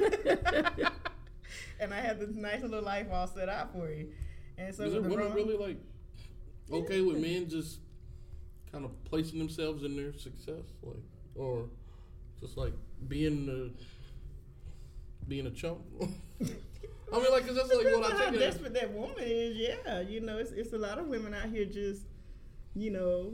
[1.80, 4.10] and I had this nice little life all set out for you.
[4.58, 5.78] And so, Is with it women wrong- really like
[6.72, 7.80] okay with men just
[8.72, 10.96] kind of placing themselves in their success, like,
[11.36, 11.66] or
[12.40, 12.74] just like
[13.08, 13.72] being the
[15.28, 15.80] being a chump?
[17.14, 18.54] I mean, like, 'cause that's like what I how take it as.
[18.54, 19.58] desperate that woman is.
[19.58, 22.04] Yeah, you know, it's it's a lot of women out here just,
[22.76, 23.34] you know,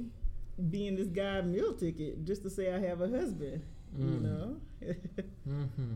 [0.72, 3.62] being this guy meal ticket just to say I have a husband.
[3.98, 4.22] You Mm.
[4.22, 4.58] know.
[4.82, 5.96] Mm-hmm.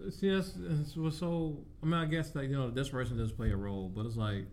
[0.10, 1.58] See, that's, that's what's so.
[1.82, 4.46] I mean, I guess like you know, desperation does play a role, but it's like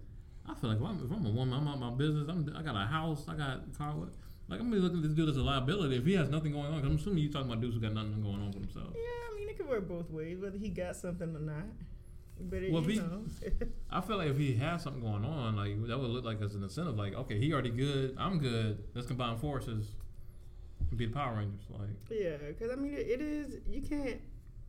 [0.46, 2.28] I feel like if I'm, if I'm a woman, I'm out my business.
[2.30, 3.92] I'm, I got a house, I got a car.
[3.96, 4.10] What,
[4.50, 6.52] like I'm gonna be looking at this dude as a liability if he has nothing
[6.52, 6.82] going on.
[6.82, 8.94] 'cause I'm assuming you talking about dudes who got nothing going on for themselves.
[8.96, 11.66] yeah, I mean, it could work both ways, whether he got something or not.
[12.40, 13.24] But it, Well, you he- know,
[13.90, 16.56] I feel like if he has something going on, like that would look like as
[16.56, 16.96] an incentive.
[16.98, 18.84] Like, okay, he already good, I'm good.
[18.94, 19.88] Let's combine forces.
[20.96, 23.58] Be the Power Rangers, like Yeah, because I mean, it, it is.
[23.70, 24.20] You can't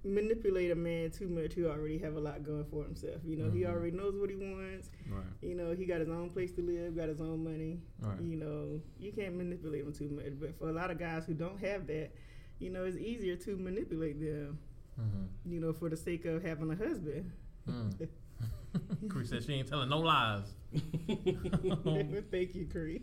[0.05, 3.17] manipulate a man too much who already have a lot going for himself.
[3.25, 3.71] You know, he Mhm.
[3.71, 4.91] already knows what he wants.
[5.11, 7.81] right, You know, he got his own place to live, got his own money.
[8.01, 8.21] right.
[8.21, 10.39] You know, you can't manipulate him too much.
[10.41, 12.11] But for a lot of guys who don't have that,
[12.59, 14.59] you know, it's easier to manipulate them.
[15.01, 15.53] Mm-hmm.
[15.53, 17.31] You know, for the sake of having a husband.
[17.69, 18.09] Mm.
[19.09, 20.55] Chris said she ain't telling no lies.
[22.31, 23.03] Thank you, Cree.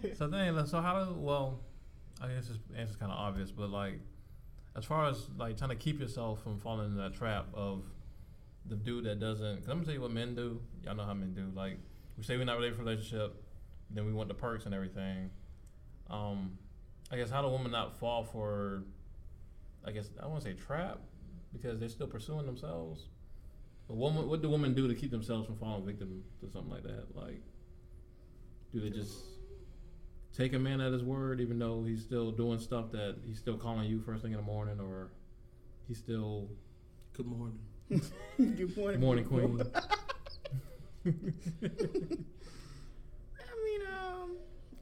[0.16, 1.60] So then, so how do well?
[2.20, 3.98] I guess this answer's kind of obvious, but like,
[4.76, 7.84] as far as like trying to keep yourself from falling into that trap of
[8.66, 9.60] the dude that doesn't.
[9.60, 10.60] Cause I'm gonna tell you what men do.
[10.84, 11.50] Y'all know how men do.
[11.54, 11.78] Like,
[12.16, 13.42] we say we're not ready for relationship,
[13.90, 15.30] then we want the perks and everything.
[16.08, 16.58] Um,
[17.10, 18.84] I guess how do women not fall for?
[19.84, 21.00] I guess I want to say trap
[21.52, 23.08] because they're still pursuing themselves.
[23.88, 26.84] But woman, what do women do to keep themselves from falling victim to something like
[26.84, 27.14] that?
[27.14, 27.42] Like,
[28.72, 29.16] do they just
[30.36, 33.56] take a man at his word, even though he's still doing stuff that he's still
[33.56, 35.10] calling you first thing in the morning, or
[35.88, 36.48] he's still
[37.14, 37.58] Good morning.
[38.38, 39.60] Good morning, morning queen.
[41.04, 41.10] I
[43.64, 44.36] mean, um,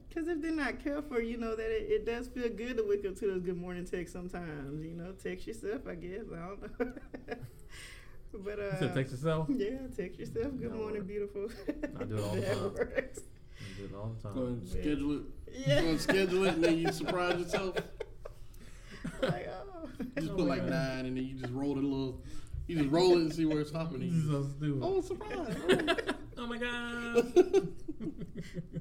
[0.07, 3.05] because if they're not careful, you know that it, it does feel good to wake
[3.05, 4.83] up to those good morning texts sometimes.
[4.83, 6.21] You know, text yourself, I guess.
[6.33, 6.93] I don't know.
[8.33, 9.47] but uh, You said text yourself.
[9.49, 10.51] yeah, text yourself.
[10.57, 11.07] Good That morning, works.
[11.07, 11.47] beautiful.
[11.99, 12.73] I do it all the that time.
[12.73, 13.19] works.
[13.59, 14.43] You do it all the Go time.
[14.47, 15.23] and schedule it.
[15.53, 15.81] Yeah.
[15.81, 17.75] Go and schedule it, and then you surprise yourself.
[19.21, 19.89] like, oh.
[19.99, 20.69] You just Oh put like God.
[20.69, 22.21] nine, and then you just roll it a little.
[22.67, 24.23] You just roll it and see where it's This is happening.
[24.29, 24.81] so stupid.
[24.83, 25.55] Oh, surprise!
[26.37, 27.67] Oh my god.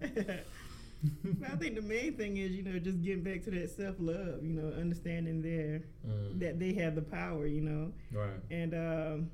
[0.03, 4.43] I think the main thing is, you know, just getting back to that self love,
[4.43, 8.31] you know, understanding their Mm, that they have the power, you know, right.
[8.51, 9.31] and um,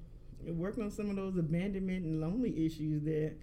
[0.57, 3.34] work on some of those abandonment and lonely issues that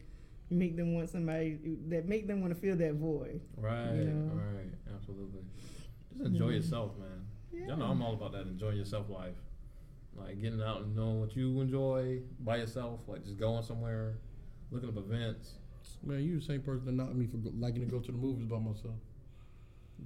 [0.49, 3.41] make them want somebody that make them want to fill that void.
[3.57, 3.93] Right.
[3.95, 4.31] You know?
[4.35, 4.73] Right.
[4.95, 5.41] Absolutely.
[6.11, 6.55] Just enjoy Yeah.
[6.57, 7.25] yourself, man.
[7.51, 7.67] Yeah.
[7.67, 8.41] Y'all know I'm all about that.
[8.47, 9.35] Enjoy yourself life.
[10.15, 12.99] Like getting out and knowing what you enjoy by yourself.
[13.07, 14.17] Like just going somewhere,
[14.71, 15.53] looking up events.
[16.03, 18.45] Man, you the same person that knocked me for liking to go to the movies
[18.45, 18.95] by myself.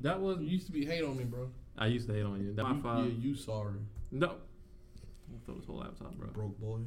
[0.01, 0.39] That was.
[0.39, 1.49] You used to be hate on me, bro.
[1.77, 2.53] I used to hate on you.
[2.53, 3.05] That You- my five.
[3.05, 3.79] yeah, you sorry,
[4.11, 4.27] No.
[4.29, 6.27] I'll throw this whole laptop, bro.
[6.29, 6.79] broke boy.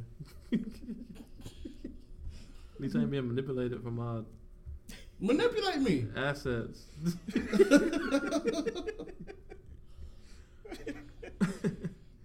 [2.80, 4.22] At least I ain't being manipulated for my
[5.20, 6.06] Manipulate me.
[6.16, 6.84] assets.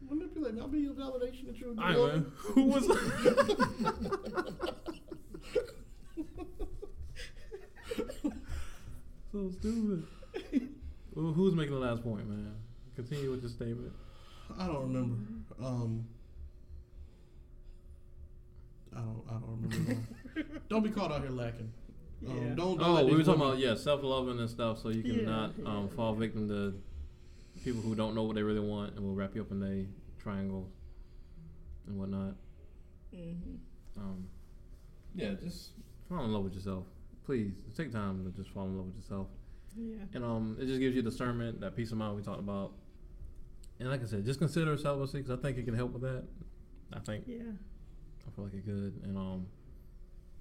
[0.09, 0.61] Manipulate me.
[0.61, 2.31] I'll be your validation that you're a good All right, man.
[2.37, 2.85] Who was?
[9.31, 10.03] so stupid.
[11.13, 12.53] Well, who's making the last point, man?
[12.95, 13.91] Continue with your statement.
[14.57, 15.15] I don't remember.
[15.61, 16.05] Um,
[18.95, 19.23] I don't.
[19.29, 20.01] I don't remember.
[20.69, 21.71] don't be caught out here lacking.
[22.21, 22.31] Yeah.
[22.31, 22.77] Um, don't.
[22.77, 25.19] don't Oh, we were these talking about yeah, self loving and stuff, so you can
[25.19, 25.95] Yeah, not um, yeah.
[25.95, 26.73] fall victim to
[27.63, 30.21] people who don't know what they really want and will wrap you up in a
[30.21, 30.69] triangle
[31.87, 32.35] and whatnot.
[33.13, 33.57] Mhm.
[33.97, 34.27] Um,
[35.15, 35.71] yeah, just
[36.09, 36.85] fall in love with yourself,
[37.25, 37.53] please.
[37.75, 39.27] Take time to just fall in love with yourself.
[39.77, 39.95] Yeah.
[40.13, 42.73] And um, it just gives you discernment, that peace of mind we talked about.
[43.79, 46.23] And like I said, just consider celibacy because I think it can help with that.
[46.93, 47.41] I think Yeah.
[48.27, 49.47] I feel like it could, and um,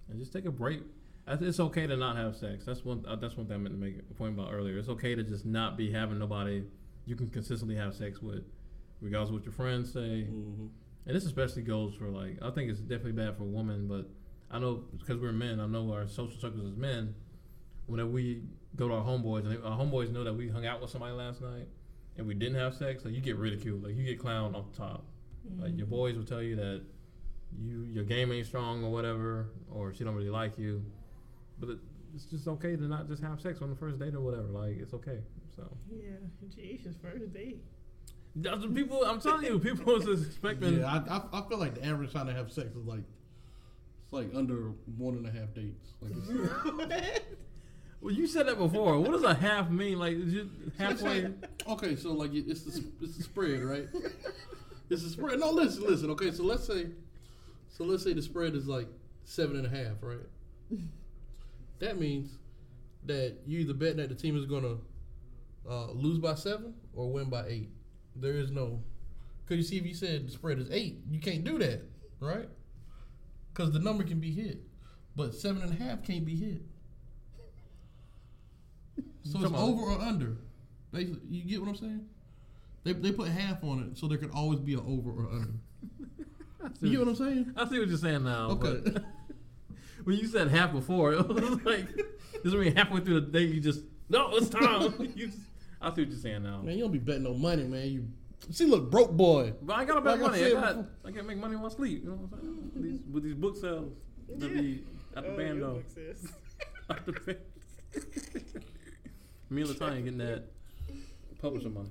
[0.08, 0.80] and just take a break.
[1.26, 2.64] It's okay to not have sex.
[2.66, 3.04] That's one.
[3.08, 4.76] Uh, that's one thing I meant to make a point about earlier.
[4.76, 6.64] It's okay to just not be having nobody
[7.06, 8.44] you can consistently have sex with,
[9.00, 10.26] regardless of what your friends say.
[10.30, 10.68] Mhm.
[11.06, 14.10] And this especially goes for like I think it's definitely bad for women, but
[14.50, 17.14] I know because we're men, I know our social circles as men.
[17.86, 18.42] Whenever we
[18.76, 21.40] go to our homeboys, and our homeboys know that we hung out with somebody last
[21.42, 21.68] night,
[22.16, 24.78] and we didn't have sex, like you get ridiculed, like you get clowned off the
[24.78, 25.06] top.
[25.58, 26.82] Like your boys will tell you that
[27.62, 30.82] you your game ain't strong or whatever, or she don't really like you.
[31.58, 31.78] But it,
[32.14, 34.48] it's just okay to not just have sex on the first date or whatever.
[34.48, 35.18] Like it's okay.
[35.56, 36.10] So Yeah.
[36.54, 37.62] Jesus, first date.
[38.36, 39.04] that's what people.
[39.04, 40.78] I'm telling you, people was just expecting.
[40.80, 43.04] Yeah, I, I, I feel like the average time to have sex is like
[44.04, 45.90] it's like under one and a half dates.
[46.00, 47.20] Like it's,
[48.00, 48.98] Well, you said that before.
[49.00, 49.98] What does a half mean?
[49.98, 50.46] Like is it
[50.78, 51.32] halfway?
[51.68, 53.88] okay, so like it's the it's the spread, right?
[54.90, 55.40] It's the spread.
[55.40, 56.10] No, listen, listen.
[56.10, 56.88] Okay, so let's say,
[57.76, 58.86] so let's say the spread is like
[59.24, 60.18] seven and a half, right?
[61.80, 62.38] That means
[63.04, 64.76] that you either betting that the team is gonna
[65.68, 67.68] uh, lose by seven or win by eight.
[68.14, 68.80] There is no,
[69.44, 71.82] because you see, if you said the spread is eight, you can't do that,
[72.20, 72.48] right?
[73.52, 74.62] Because the number can be hit,
[75.16, 76.62] but seven and a half can't be hit.
[79.24, 79.56] So it's on.
[79.56, 80.36] over or under.
[80.92, 82.06] Basically, you get what I'm saying?
[82.84, 85.54] They, they put half on it so there could always be an over or under.
[86.80, 87.52] You get what I'm saying?
[87.56, 88.48] I see what you're saying now.
[88.50, 88.80] Okay.
[88.84, 89.02] But
[90.04, 91.86] when you said half before, it was like
[92.42, 94.94] this mean halfway through the day you just No, it's time.
[95.16, 95.38] you just,
[95.80, 96.60] I see what you're saying now.
[96.62, 97.86] Man, you don't be betting no money, man.
[97.88, 98.06] You
[98.50, 99.54] see, look, broke boy.
[99.62, 100.44] But I gotta bet Like money.
[100.44, 100.84] I, said got.
[101.06, 102.02] I can't make money in my sleep.
[102.04, 102.70] You know what I'm saying?
[102.76, 103.92] These, with these book sales,
[104.36, 104.84] that be
[105.16, 105.74] at the Oh, band your though.
[105.74, 106.16] book.
[106.90, 107.38] At the band.
[109.50, 110.44] Me and Latanya getting that
[111.40, 111.90] publisher money.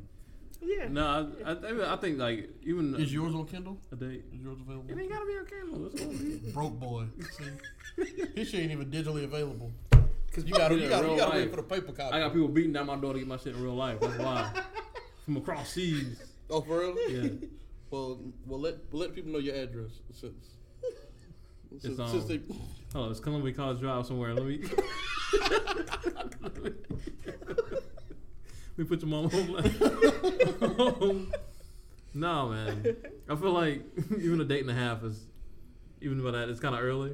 [0.66, 0.88] Yeah.
[0.90, 3.78] No, I, I, think- I think like even Is yours on Kindle?
[3.92, 4.24] a date.
[4.34, 4.90] Is yours available?
[4.90, 5.88] It ain't gotta be a candle.
[5.88, 6.52] It's gonna be.
[6.54, 7.06] Broke boy.
[7.38, 8.06] See,
[8.36, 9.72] his shit ain't even digitally available.
[10.34, 11.50] Cause you gotta, Yeah, you gotta, real you gotta wait life.
[11.52, 12.16] for the paper copy.
[12.16, 14.00] I got people beating down my door to get my shit in real life.
[14.00, 14.52] That's why.
[15.26, 16.22] From across seas.
[16.50, 16.96] Oh, for real?
[17.10, 17.30] Yeah.
[17.92, 20.34] Well, well, let well, let people know your address since
[21.80, 22.40] since, um, since they.
[22.96, 24.34] Oh, it's Columbia College Drive somewhere.
[24.34, 24.64] Let me.
[28.76, 31.32] Let me put your mom home.
[32.14, 32.96] no, man.
[33.30, 33.84] I feel like
[34.20, 35.26] even a date and a half is,
[36.02, 37.12] even by that, it's kind of early.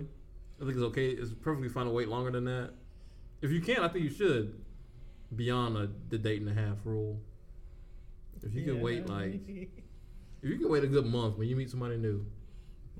[0.61, 1.09] I think it's okay.
[1.09, 2.71] It's perfectly fine to wait longer than that.
[3.41, 4.61] If you can, I think you should.
[5.35, 7.19] Beyond a, the date and a half rule.
[8.41, 11.69] If you can wait like, if you can wait a good month when you meet
[11.69, 12.25] somebody new,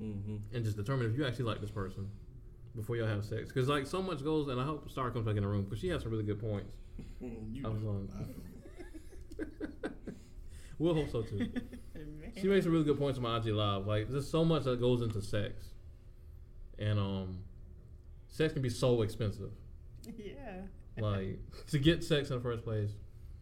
[0.00, 0.36] Mm-hmm.
[0.56, 2.08] and just determine if you actually like this person
[2.74, 3.48] before y'all have sex.
[3.48, 5.78] Because like so much goes, and I hope Star comes back in the room because
[5.78, 6.72] she has some really good points.
[7.20, 7.90] You I was know.
[7.90, 8.08] on.
[9.40, 9.88] I-
[10.78, 11.38] We'll hope so too.
[11.38, 11.52] Man.
[12.40, 13.86] She makes some really good points on my IG live.
[13.86, 15.66] Like there's so much that goes into sex,
[16.78, 17.38] and um,
[18.28, 19.50] sex can be so expensive.
[20.16, 20.62] Yeah.
[20.98, 21.38] Like
[21.68, 22.90] to get sex in the first place,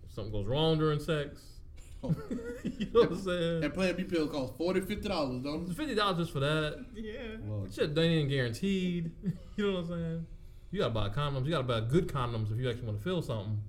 [0.05, 1.43] if something goes wrong during sex.
[2.03, 3.61] you know what I'm saying?
[3.61, 5.77] That Plan B pill costs 40 dollars, don't it?
[5.77, 6.85] Fifty dollars just for that.
[6.95, 7.37] Yeah.
[7.47, 7.73] Lord.
[7.73, 9.11] Shit, they ain't guaranteed.
[9.57, 10.27] you know what I'm saying?
[10.71, 11.45] You gotta buy condoms.
[11.45, 13.61] You gotta buy good condoms if you actually want to feel something.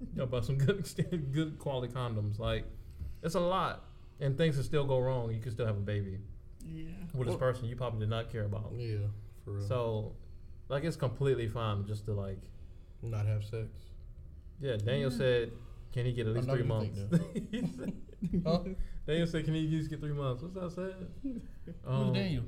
[0.00, 2.38] You gotta buy some good, good quality condoms.
[2.38, 2.64] Like,
[3.22, 3.84] it's a lot,
[4.20, 5.32] and things can still go wrong.
[5.32, 6.18] You can still have a baby
[6.66, 6.84] Yeah.
[7.14, 8.72] with this Well- person you probably did not care about.
[8.76, 8.98] Yeah,
[9.44, 9.66] for real.
[9.66, 10.12] So,
[10.68, 12.40] like, it's completely fine just to like.
[13.02, 13.68] not have sex.
[14.60, 15.16] Yeah, Daniel Yeah.
[15.18, 15.52] said,
[15.92, 17.92] "Can he get at least three months?" think He said-
[18.44, 18.60] Huh?
[19.06, 20.94] Daniel said, "Can he just get three months?" What's that said?
[21.22, 22.44] Who's Daniel?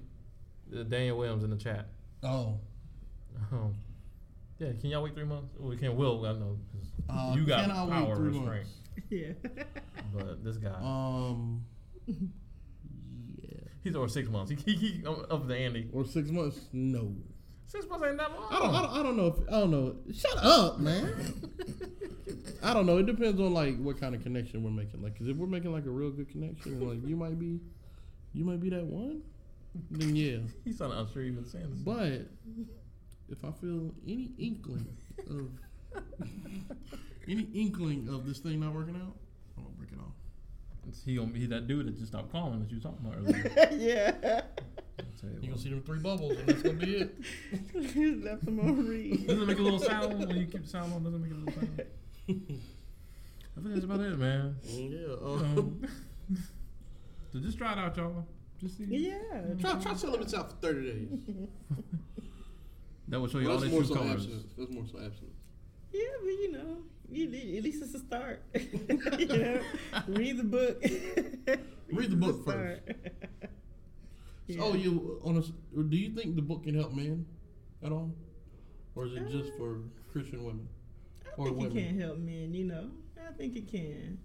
[0.77, 1.89] uh, Daniel Williams in the chat.
[2.23, 2.59] Oh,
[3.53, 3.75] Um,
[4.59, 5.55] yeah, can y'all wait three months?
[5.59, 5.95] Well, we can't.
[5.95, 8.71] Will I know 'cause Uh, you got can I wait power three restraint, months?
[9.11, 9.33] Yeah.
[10.15, 11.65] but this guy, um,
[12.07, 14.51] yeah, he's over six months.
[14.51, 15.89] He, he, he up up the ante.
[15.93, 16.61] or six months?
[16.73, 17.15] No,
[17.67, 18.49] Six months ain't that long.
[18.51, 19.27] I don't, I don't, I don't know.
[19.27, 19.97] If, I don't know.
[20.15, 21.35] Shut up, man.
[22.63, 22.97] I don't know.
[22.99, 25.03] It depends on like what kind of connection we're making.
[25.03, 27.61] Like, 'cause if we're making like a real good connection, like you might be,
[28.33, 29.21] you might be that one.
[29.91, 30.39] Then yeah.
[30.65, 31.81] He's on sounding unsure even saying this.
[31.81, 32.29] But
[33.31, 34.87] if I feel any inkling
[35.29, 35.51] of
[37.29, 39.17] any inkling of this thing not working out,
[39.57, 40.15] I'm gonna break it off.
[41.05, 43.69] He gonna be that dude that just stopped calling that you was talking about earlier.
[43.79, 44.43] yeah.
[44.99, 48.25] I'll you You gonna see them three bubbles, and that's gonna be it.
[48.25, 49.27] Left them on read.
[49.27, 51.05] Doesn't make a little sound when you keep the sound on?
[51.05, 51.83] Doesn't make a little sound?
[52.29, 54.57] I think that's about it, man.
[54.65, 55.15] Yeah.
[55.21, 55.83] Uh, Um,
[57.33, 58.25] so just try it out, y'all.
[58.61, 58.85] Just see.
[58.85, 59.43] Yeah.
[59.61, 61.09] try try selling this out for thirty days.
[63.09, 64.15] That will show you Well, all that's their more true so colors.
[64.25, 64.53] abstinence.
[64.59, 65.37] That's more so abstinence.
[65.93, 66.77] Yeah, but you know,
[67.11, 68.43] you, at least it's a start.
[69.19, 69.61] you know,
[70.09, 70.83] read the book.
[71.91, 72.83] Read the book first.
[72.83, 72.97] Start.
[74.51, 77.27] So, oh, you on a, s- do you think the book can help men
[77.83, 78.15] at all,
[78.95, 79.81] or is it just for
[80.11, 80.67] Christian women?
[81.27, 81.77] I or think women.
[81.77, 82.55] it can help men.
[82.55, 82.91] You know,
[83.29, 84.19] I think it can.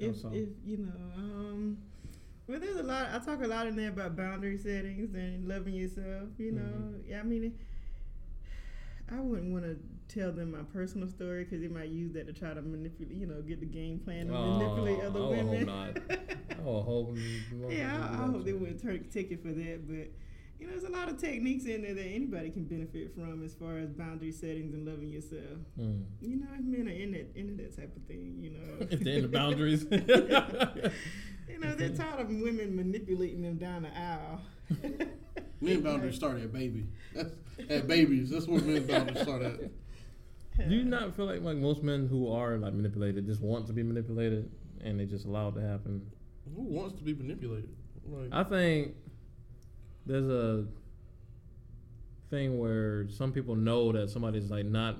[0.00, 0.32] If, so?
[0.34, 1.78] if you know, um,
[2.48, 3.08] well, there's a lot.
[3.14, 6.28] I talk a lot in there about boundary settings and loving yourself.
[6.38, 7.08] You know, Mm-hmm.
[7.10, 7.20] yeah.
[7.20, 7.56] I mean,
[9.10, 9.76] I wouldn't want to
[10.08, 13.14] tell them my personal story because they might use that to try to manipulate.
[13.16, 15.66] You know, get the game plan to manipulate Oh, other I would hope women.
[15.66, 15.98] not.
[16.50, 17.16] I hope.
[17.68, 19.86] Yeah, I, I hope they wouldn't turn, take it for that.
[19.86, 20.10] But
[20.58, 23.54] you know, there's a lot of techniques in there that anybody can benefit from as
[23.54, 25.60] far as boundary settings and loving yourself.
[25.78, 26.04] Mm.
[26.20, 29.00] You know, if men are in that into that type of thing, you know, If
[29.00, 29.86] they're in the boundaries.
[29.90, 34.40] you know, they're tired of women manipulating them down the aisle.
[35.60, 36.86] Men boundaries start at baby.
[37.14, 37.30] That's
[37.70, 38.30] at babies.
[38.30, 39.60] That's where men boundaries start at.
[40.68, 43.72] Do you not feel like like most men who are like manipulated just want to
[43.72, 44.50] be manipulated
[44.82, 46.10] and they just allow it to happen?
[46.54, 47.70] Who wants to be manipulated?
[48.08, 48.94] Like, I think
[50.06, 50.64] there's a
[52.30, 54.96] thing where some people know that somebody's like not.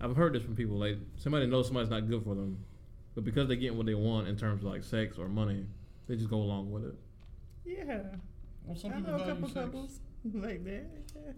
[0.00, 2.64] I've heard this from people like somebody knows somebody's not good for them,
[3.14, 5.66] but because they're getting what they want in terms of like sex or money,
[6.06, 6.94] they just go along with it.
[7.64, 8.02] Yeah,
[8.68, 9.60] well, some I people know a value couple sex.
[9.66, 10.00] couples
[10.34, 10.86] like that.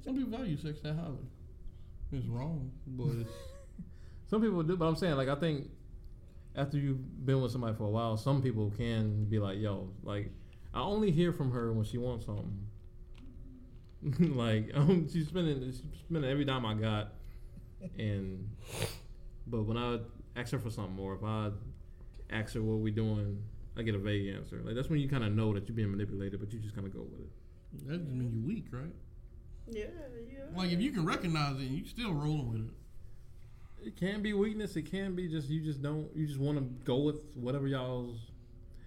[0.04, 1.16] Some people value sex that highly.
[2.12, 3.30] It's wrong, but it's,
[4.26, 5.70] Some people do, but I'm saying like I think
[6.56, 10.30] after you've been with somebody for a while, some people can be like, "Yo, like
[10.74, 12.66] I only hear from her when she wants something."
[14.36, 17.12] like um, she's spending she's spending every dime I got,
[17.98, 18.48] and
[19.46, 19.98] But when I
[20.36, 21.50] ask her for something, or if I
[22.30, 23.42] ask her what we doing,
[23.80, 24.60] I get a vague answer.
[24.62, 26.86] Like that's when you kind of know that you're being manipulated, but you just kind
[26.86, 27.88] of go with it.
[27.88, 28.92] That just mean you're weak, right?
[29.70, 29.86] Yeah,
[30.30, 30.44] yeah.
[30.54, 33.86] Like if you can recognize it, and you still rolling with it.
[33.86, 34.76] It can be weakness.
[34.76, 38.18] It can be just you just don't you just want to go with whatever y'all's.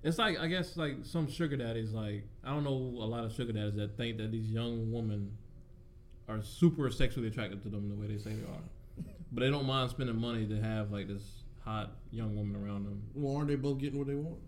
[0.04, 1.92] It's like I guess like some sugar daddies.
[1.92, 5.32] Like I don't know a lot of sugar daddies that think that these young women
[6.30, 9.66] are super sexually attracted to them the way they say they are, but they don't
[9.66, 13.02] mind spending money to have like this hot young woman around them.
[13.16, 14.40] Well, aren't they both getting what they want?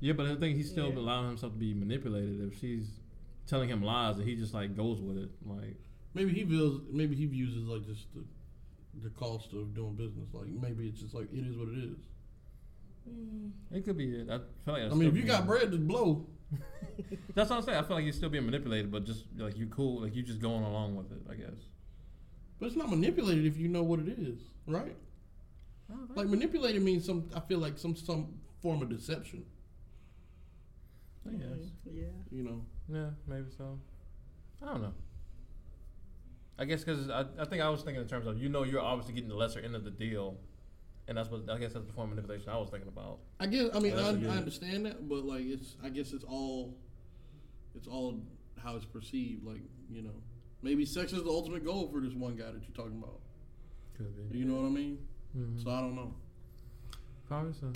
[0.00, 0.98] Yeah, but I think he's still Yeah.
[0.98, 2.40] allowing himself to be manipulated.
[2.52, 2.88] If she's
[3.46, 5.30] telling him lies, and he just like goes with it.
[5.44, 5.76] Like
[6.14, 8.24] Maybe he feels maybe he views it like just the
[9.02, 10.28] the cost of doing business.
[10.32, 11.98] Like maybe it's just like it is what it is.
[13.08, 14.28] Mm, it could be it.
[14.30, 16.26] I feel like I mean, if you got bread to blow,
[17.34, 17.78] That's what I'm saying.
[17.78, 20.40] I feel like you're still being manipulated, but just like you cool, like you just
[20.40, 21.20] going along with it.
[21.30, 21.56] I guess.
[22.58, 24.96] but it's not manipulated if you know what it is, right?
[26.14, 27.28] Like manipulated means some.
[27.34, 28.28] I feel like some some
[28.62, 29.44] form of deception.
[31.28, 31.48] I guess.
[31.48, 32.04] mm, yeah.
[32.30, 33.78] You know, Yeah, maybe so.
[34.62, 34.94] I don't know.
[36.58, 38.80] I guess because I, I think I was thinking in terms of you know you're
[38.80, 40.38] obviously getting the lesser end of the deal,
[41.06, 43.18] and that's what I guess that's the form of manipulation I was thinking about.
[43.38, 43.68] I guess.
[43.74, 45.76] I mean, That's I, a good- I understand that, but like it's.
[45.84, 46.74] I guess it's all.
[47.74, 48.18] It's all
[48.62, 49.44] how it's perceived.
[49.44, 49.60] Like
[49.90, 50.14] you know,
[50.62, 53.20] maybe sex is the ultimate goal for this one guy that you're talking about.
[53.98, 54.38] Could be.
[54.38, 54.98] You know what I mean?
[55.36, 55.62] Mhm.
[55.62, 56.14] So I don't know.
[57.28, 57.72] Probably so.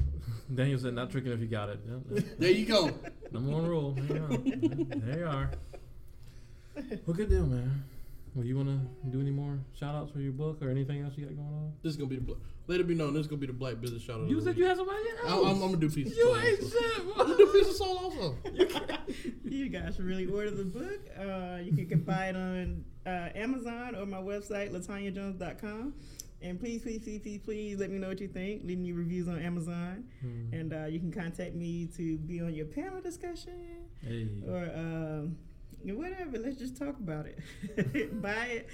[0.54, 1.80] Daniel said not tricking if you got it.
[1.86, 2.90] Yeah, There you go.
[3.32, 3.92] Number one rule.
[3.92, 5.50] There you, there you are.
[7.06, 7.84] Well, good deal, man.
[8.34, 11.14] Well, you want to do any more shout outs for your book or anything else
[11.16, 11.72] you got going on?
[11.82, 12.22] This is gonna be the.
[12.22, 12.36] bla-
[12.68, 13.12] Let it be known.
[13.12, 14.28] This is gonna be the black business shout out.
[14.28, 15.46] You said you had somebody I- else.
[15.46, 16.36] I'm, I'm gonna do piece of You soul.
[16.38, 16.78] ain't also.
[16.78, 17.00] shit.
[17.00, 18.36] I'm gonna do piece of soul also.
[19.44, 21.00] you guys should really order the book.
[21.18, 25.92] Uh, you can buy it on uh, Amazon or my website, latanyajones.com.
[26.42, 28.62] And please, please, please, please, please let me know what you think.
[28.64, 30.04] Leave me reviews on Amazon.
[30.22, 30.54] Hmm.
[30.54, 33.52] And uh, you can contact me to be on your panel discussion
[34.00, 34.26] Hey.
[34.48, 35.36] or um,
[35.84, 36.38] whatever.
[36.38, 37.38] Let's just talk about it.
[38.22, 38.68] Buy it,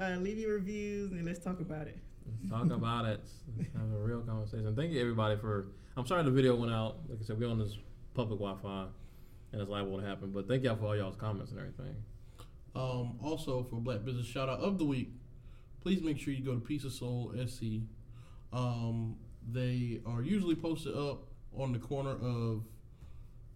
[0.00, 1.98] uh, leave your reviews, and let's talk about it.
[2.42, 3.20] Let's talk about it.
[3.56, 4.74] Let's have a real conversation.
[4.74, 5.66] Thank you everybody for.
[5.96, 6.96] I'm sorry the video went out.
[7.08, 7.76] Like I said, we're on this
[8.14, 8.86] public Wi-Fi,
[9.52, 10.30] and it's liable to happen.
[10.32, 11.94] But thank y'all for all y'all's comments and everything.
[12.74, 15.12] Um, also for Black Business Shout Out of the Week,
[15.82, 17.82] please make sure you go to Piece of Soul SC.
[18.52, 19.16] Um,
[19.50, 21.24] they are usually posted up
[21.56, 22.62] on the corner of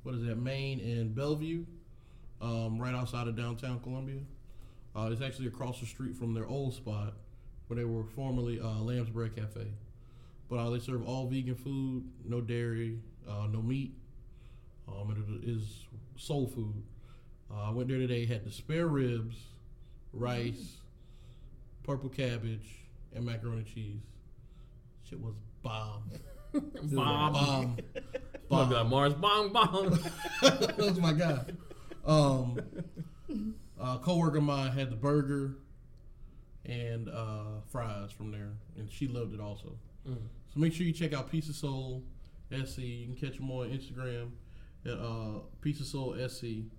[0.02, 1.64] what is that, Main and Bellevue,
[2.40, 4.20] um, right outside of downtown Columbia.
[4.94, 7.14] Uh, it's actually across the street from their old spot
[7.68, 9.66] where they were formerly uh, Lamb's Bread Cafe.
[10.48, 12.98] But uh, they serve all vegan food, no dairy,
[13.28, 13.94] uh, no meat.
[14.88, 16.82] Um, and it is soul food.
[17.52, 19.36] Uh, I went there today, had the spare ribs,
[20.12, 20.76] rice,
[21.86, 24.02] purple cabbage, and macaroni and cheese.
[25.08, 26.10] Shit was bomb.
[26.82, 27.32] Bomb.
[27.32, 27.76] bomb.
[28.68, 29.90] Be like Mars, bomb bomb.
[30.40, 31.40] that was my guy.
[32.06, 32.58] Um,
[33.78, 35.56] a coworker of mine had the burger
[36.64, 39.76] and uh, fries from there, and she loved it also.
[40.08, 40.16] Mm.
[40.54, 42.04] So make sure you check out Piece of Soul
[42.50, 42.78] SC.
[42.78, 44.30] You can catch them on Instagram
[44.86, 46.42] at uh, Piece of Soul SC.
[46.42, 46.70] You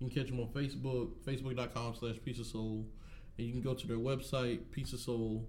[0.00, 2.86] can catch them on Facebook, facebook.com slash Piece of Soul.
[3.40, 5.48] And you can go to their website, Piece of Soul,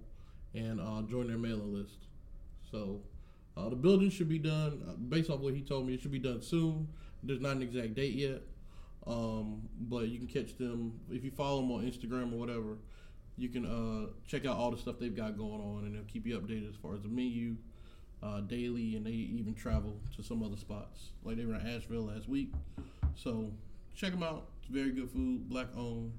[0.56, 2.08] and uh, join their mailing list.
[2.72, 3.02] So
[3.58, 6.14] uh, the building should be done, uh, based off what he told me, it should
[6.14, 6.88] be done soon.
[7.22, 8.44] There's not an exact date yet.
[9.06, 12.78] Um, but you can catch them if you follow them on Instagram or whatever.
[13.38, 16.26] You can uh, check out all the stuff they've got going on, and they'll keep
[16.26, 17.58] you updated as far as the menu
[18.24, 21.10] uh, daily, and they even travel to some other spots.
[21.26, 22.54] Like they were in Asheville last week,
[23.16, 23.52] so
[23.96, 24.46] check them out.
[24.62, 26.14] It's very good food, black owned.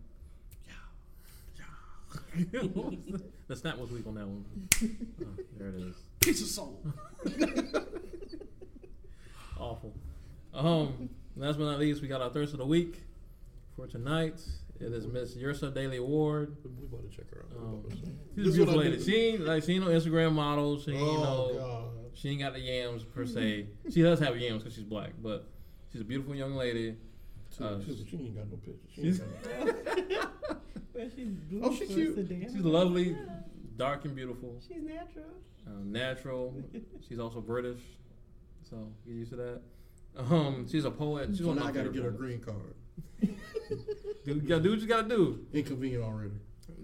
[3.49, 4.45] The snap was weak on that one.
[5.23, 5.27] Oh,
[5.59, 5.95] there it is.
[6.21, 6.83] Piece of soul.
[9.59, 9.95] Awful.
[10.55, 13.03] Um, last but not least, we got our thirst of the week
[13.77, 14.41] for tonight.
[14.81, 16.57] It is Miss Yrsa Daley-Ward.
[16.79, 17.57] We about to check her out.
[17.57, 17.83] Um,
[18.35, 18.97] This She's a beautiful lady.
[18.97, 19.03] do.
[19.05, 20.79] She ain't like she ain't no Instagram model.
[20.81, 21.59] She ain't oh no.
[21.59, 21.85] God.
[22.15, 23.67] She ain't got the yams per se.
[23.93, 25.47] She does have yams because she's black, but
[25.93, 26.97] she's a beautiful young lady.
[27.57, 28.91] She, Uh, she, she ain't got no pictures.
[28.95, 29.19] She ain't
[30.09, 30.31] got no
[30.95, 31.29] Well, she's
[31.63, 32.27] Oh, she cute.
[32.29, 33.17] She's lovely,
[33.77, 35.25] dark and beautiful, She's natural.
[35.67, 36.55] uh, natural.
[37.09, 37.81] She's also British,
[38.69, 39.61] so get used to that.
[40.17, 41.29] Um, she's a poet.
[41.31, 42.21] She's So one now of I got to get her poets.
[42.21, 42.75] green card.
[44.25, 45.47] Do, you gotta do what you gotta do.
[45.53, 46.35] Inconvenient already.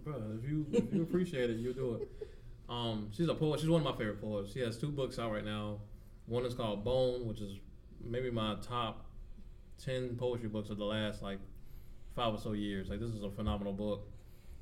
[0.05, 2.09] Bro, if you if you appreciate it, you'll do it.
[2.69, 3.61] Um, she's a poet.
[3.61, 4.53] She's one of my favorite poets.
[4.53, 5.79] She has two books out right now.
[6.27, 7.59] One is called Bone, which is
[8.03, 9.05] maybe my top
[9.85, 11.39] ten poetry books of the last like
[12.19, 12.89] five or so years.
[12.89, 14.09] Like this is a phenomenal book.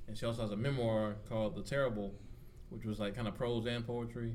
[0.07, 2.15] And she also has a memoir called The Terrible,
[2.69, 4.35] which was like kind of prose and poetry.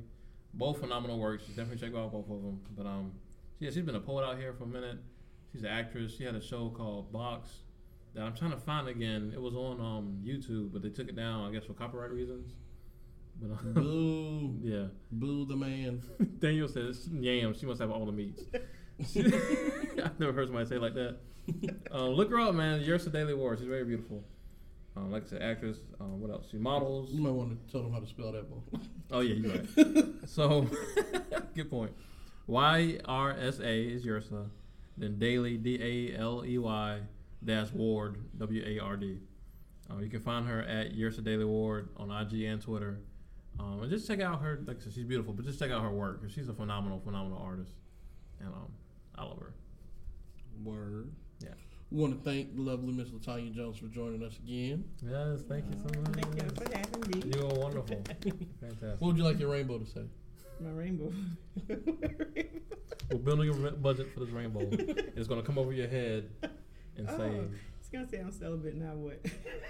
[0.56, 1.46] Both phenomenal works.
[1.46, 2.60] Definitely check out both of them.
[2.76, 3.14] But um,
[3.60, 4.98] yeah, she's been a poet out here for a minute.
[5.52, 6.18] She's an actress.
[6.18, 7.50] She had a show called Box
[8.16, 9.32] that I'm trying to find again.
[9.34, 12.54] It was on um YouTube, but they took it down, I guess, for copyright reasons.
[13.40, 16.02] But um, Boo, yeah, boo the man.
[16.40, 17.54] Daniel says yam.
[17.54, 18.44] She must have all the meats.
[19.00, 21.18] I've never heard somebody say like that.
[21.92, 22.82] Um, look her up, man.
[22.84, 23.60] Yrsa Daley-Ward.
[23.60, 24.24] She's very beautiful.
[24.96, 25.78] Um, like I said, actress.
[26.00, 26.48] Um, what else?
[26.52, 27.12] She models.
[27.12, 28.80] You might want to tell them how to spell that, boy.
[29.14, 30.06] Oh yeah, you're right.
[30.26, 30.66] so,
[31.54, 31.92] good point.
[32.48, 34.48] Y R S A is Yrsa.
[34.98, 37.00] Then Daley D A L E Y
[37.44, 39.18] dash Ward W A R D.
[39.90, 43.02] Uh, you can find her at Yrsa Daley-Ward on IG and Twitter.
[43.60, 44.62] Um, and just check out her.
[44.66, 47.02] Like I said, she's beautiful, but just check out her work 'cause she's a phenomenal,
[47.02, 47.74] phenomenal artist.
[48.40, 48.72] And um,
[49.16, 49.54] I love her.
[50.64, 51.12] Word.
[51.92, 51.98] Yeah.
[51.98, 54.86] We want to thank the lovely Miss Latanya Jones for joining us again.
[55.02, 56.14] Yes, thank you so much.
[56.14, 57.38] Thank you for having me.
[57.38, 58.02] You are wonderful.
[58.62, 59.02] Fantastic.
[59.02, 60.04] What would you like your rainbow to say?
[60.62, 61.12] My rainbow.
[61.68, 64.62] We're building a budget for this rainbow.
[64.72, 66.30] it's gonna come over your head
[66.98, 67.24] and oh, say.
[67.24, 67.48] Oh,
[67.80, 68.94] it's gonna say I'm celibate now.
[68.94, 69.22] What?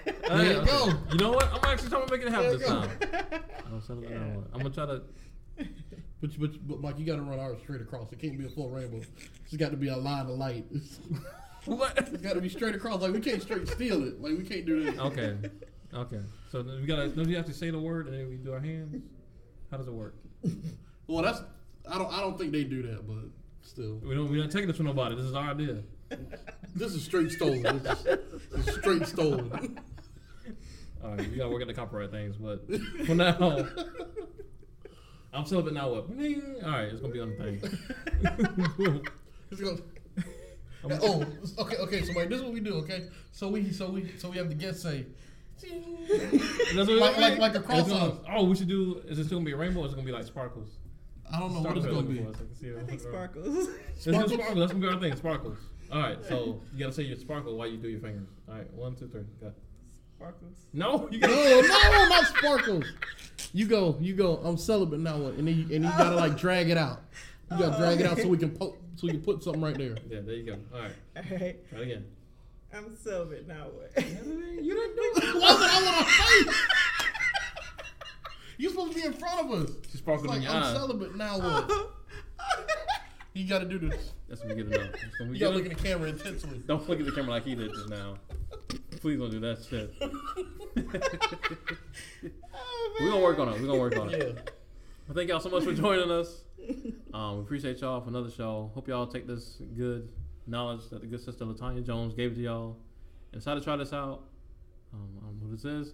[0.06, 0.65] There you okay.
[0.65, 0.93] go.
[1.11, 1.52] You know what?
[1.52, 2.89] I'm actually trying to make it happen There this you time.
[3.72, 4.45] I'm, settle it down.
[4.53, 5.02] I'm gonna try to.
[6.22, 8.11] But, but, but Mike, you got to run ours straight across.
[8.11, 9.02] It can't be a full rainbow.
[9.45, 10.65] It's got to be a line of light.
[11.61, 12.21] It's What?
[12.23, 13.01] got to be straight across.
[13.01, 14.21] Like we can't straight steal it.
[14.21, 14.99] Like we can't do that.
[14.99, 15.38] Okay.
[15.93, 16.19] Okay.
[16.51, 17.09] So then we gotta.
[17.09, 19.03] Don't you have to say the word and then we do our hands?
[19.69, 20.15] How does it work?
[21.07, 21.41] Well, that's
[21.89, 23.29] I don't I don't think they do that, but
[23.61, 24.29] still, We don't.
[24.31, 25.15] We're not taking this from nobody.
[25.15, 25.79] This is our idea.
[26.75, 27.61] this is straight stolen.
[27.83, 29.79] This is, this is straight stolen.
[31.03, 31.29] All right.
[31.29, 32.65] We gotta work at the copyright things, but
[33.05, 33.65] for now,
[35.33, 35.89] I'm celibate now.
[35.89, 36.05] What?
[36.09, 36.85] All right.
[36.89, 37.59] It's gonna be on the
[38.89, 39.01] thing.
[40.83, 41.25] It's oh,
[41.59, 42.01] okay, okay.
[42.03, 42.75] So wait, this is what we do.
[42.75, 45.05] Okay, so we so we so we have the guest say.
[45.59, 45.97] "Ting."
[46.75, 48.17] That's what Like- like- like a It's gonna- cross-off.
[48.31, 49.01] Oh, we should do.
[49.07, 49.81] Is it still gonna be a rainbow?
[49.81, 50.69] or Is it gonna be like sparkles?
[51.31, 52.17] I don't know Start what it's gonna be.
[52.23, 52.71] for us, I see.
[52.71, 53.47] I think It's gonna- sparkles.
[53.47, 54.33] Let's do Sparkles?
[54.33, 54.59] sparkles.
[54.59, 55.15] That's gonna be our thing.
[55.15, 55.57] Sparkles.
[55.91, 56.25] All right.
[56.25, 58.27] So you gotta say your sparkle while you do your fingers.
[58.49, 58.73] All right.
[58.73, 59.21] One, two, three.
[59.39, 59.51] Go.
[60.17, 60.57] sparkles.
[60.73, 61.67] No, you No, gotta.
[61.67, 62.85] no, not sparkles.
[63.53, 64.37] You go, you go.
[64.37, 67.01] I'm celibate now, and then you, and you gotta like drag it out.
[67.51, 69.77] You gotta drag it out so we can po- so we can put something right
[69.77, 69.95] there.
[70.09, 70.21] Yeah.
[70.21, 70.57] There you go.
[70.73, 70.91] All right.
[71.17, 71.69] All right.
[71.69, 72.05] Try it again.
[72.73, 73.65] I'm celibate now.
[73.73, 74.05] What?
[74.05, 75.35] You didn't do it.
[75.41, 76.57] Why would I want to say?
[78.57, 79.69] You supposed to be in front of us.
[79.69, 80.73] She It's sparkled like in your I'm eye.
[80.73, 81.37] celibate now.
[81.39, 81.71] What?
[83.33, 84.11] You gotta do this.
[84.27, 84.91] That's what we get enough.
[84.91, 85.77] That's what we You gotta look enough.
[85.77, 86.61] at the camera intensely.
[86.67, 88.15] Don't look at the camera like he did just now.
[88.99, 89.93] Please don't do that shit.
[92.99, 93.61] We're gonna work on it.
[93.61, 94.17] We're gonna work on it.
[94.21, 94.41] Yeah.
[95.07, 96.41] Well, thank y'all so much for joining us.
[97.13, 98.71] Um, we appreciate y'all for another show.
[98.73, 100.07] Hope y'all take this good
[100.47, 102.77] knowledge that the good sister Latanya Jones gave to y'all
[103.33, 104.23] and decide to try this out.
[104.93, 105.93] Um, um, what this is.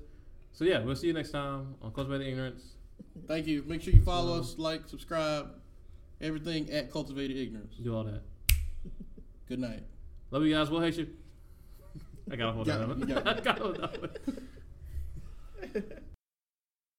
[0.52, 2.76] So yeah, we'll see you next time on Cultivated Ignorance.
[3.28, 3.64] Thank you.
[3.66, 5.50] Make sure you follow us, like, subscribe,
[6.22, 7.76] everything at Cultivated Ignorance.
[7.78, 8.22] Do all that.
[9.48, 9.84] Good night.
[10.32, 10.70] Love you guys.
[10.70, 11.08] We'll hate you.
[12.32, 12.90] I gotta hold on.
[12.90, 12.92] that.
[12.92, 13.28] it, you got.
[13.38, 13.78] I gotta hold
[15.74, 16.04] that.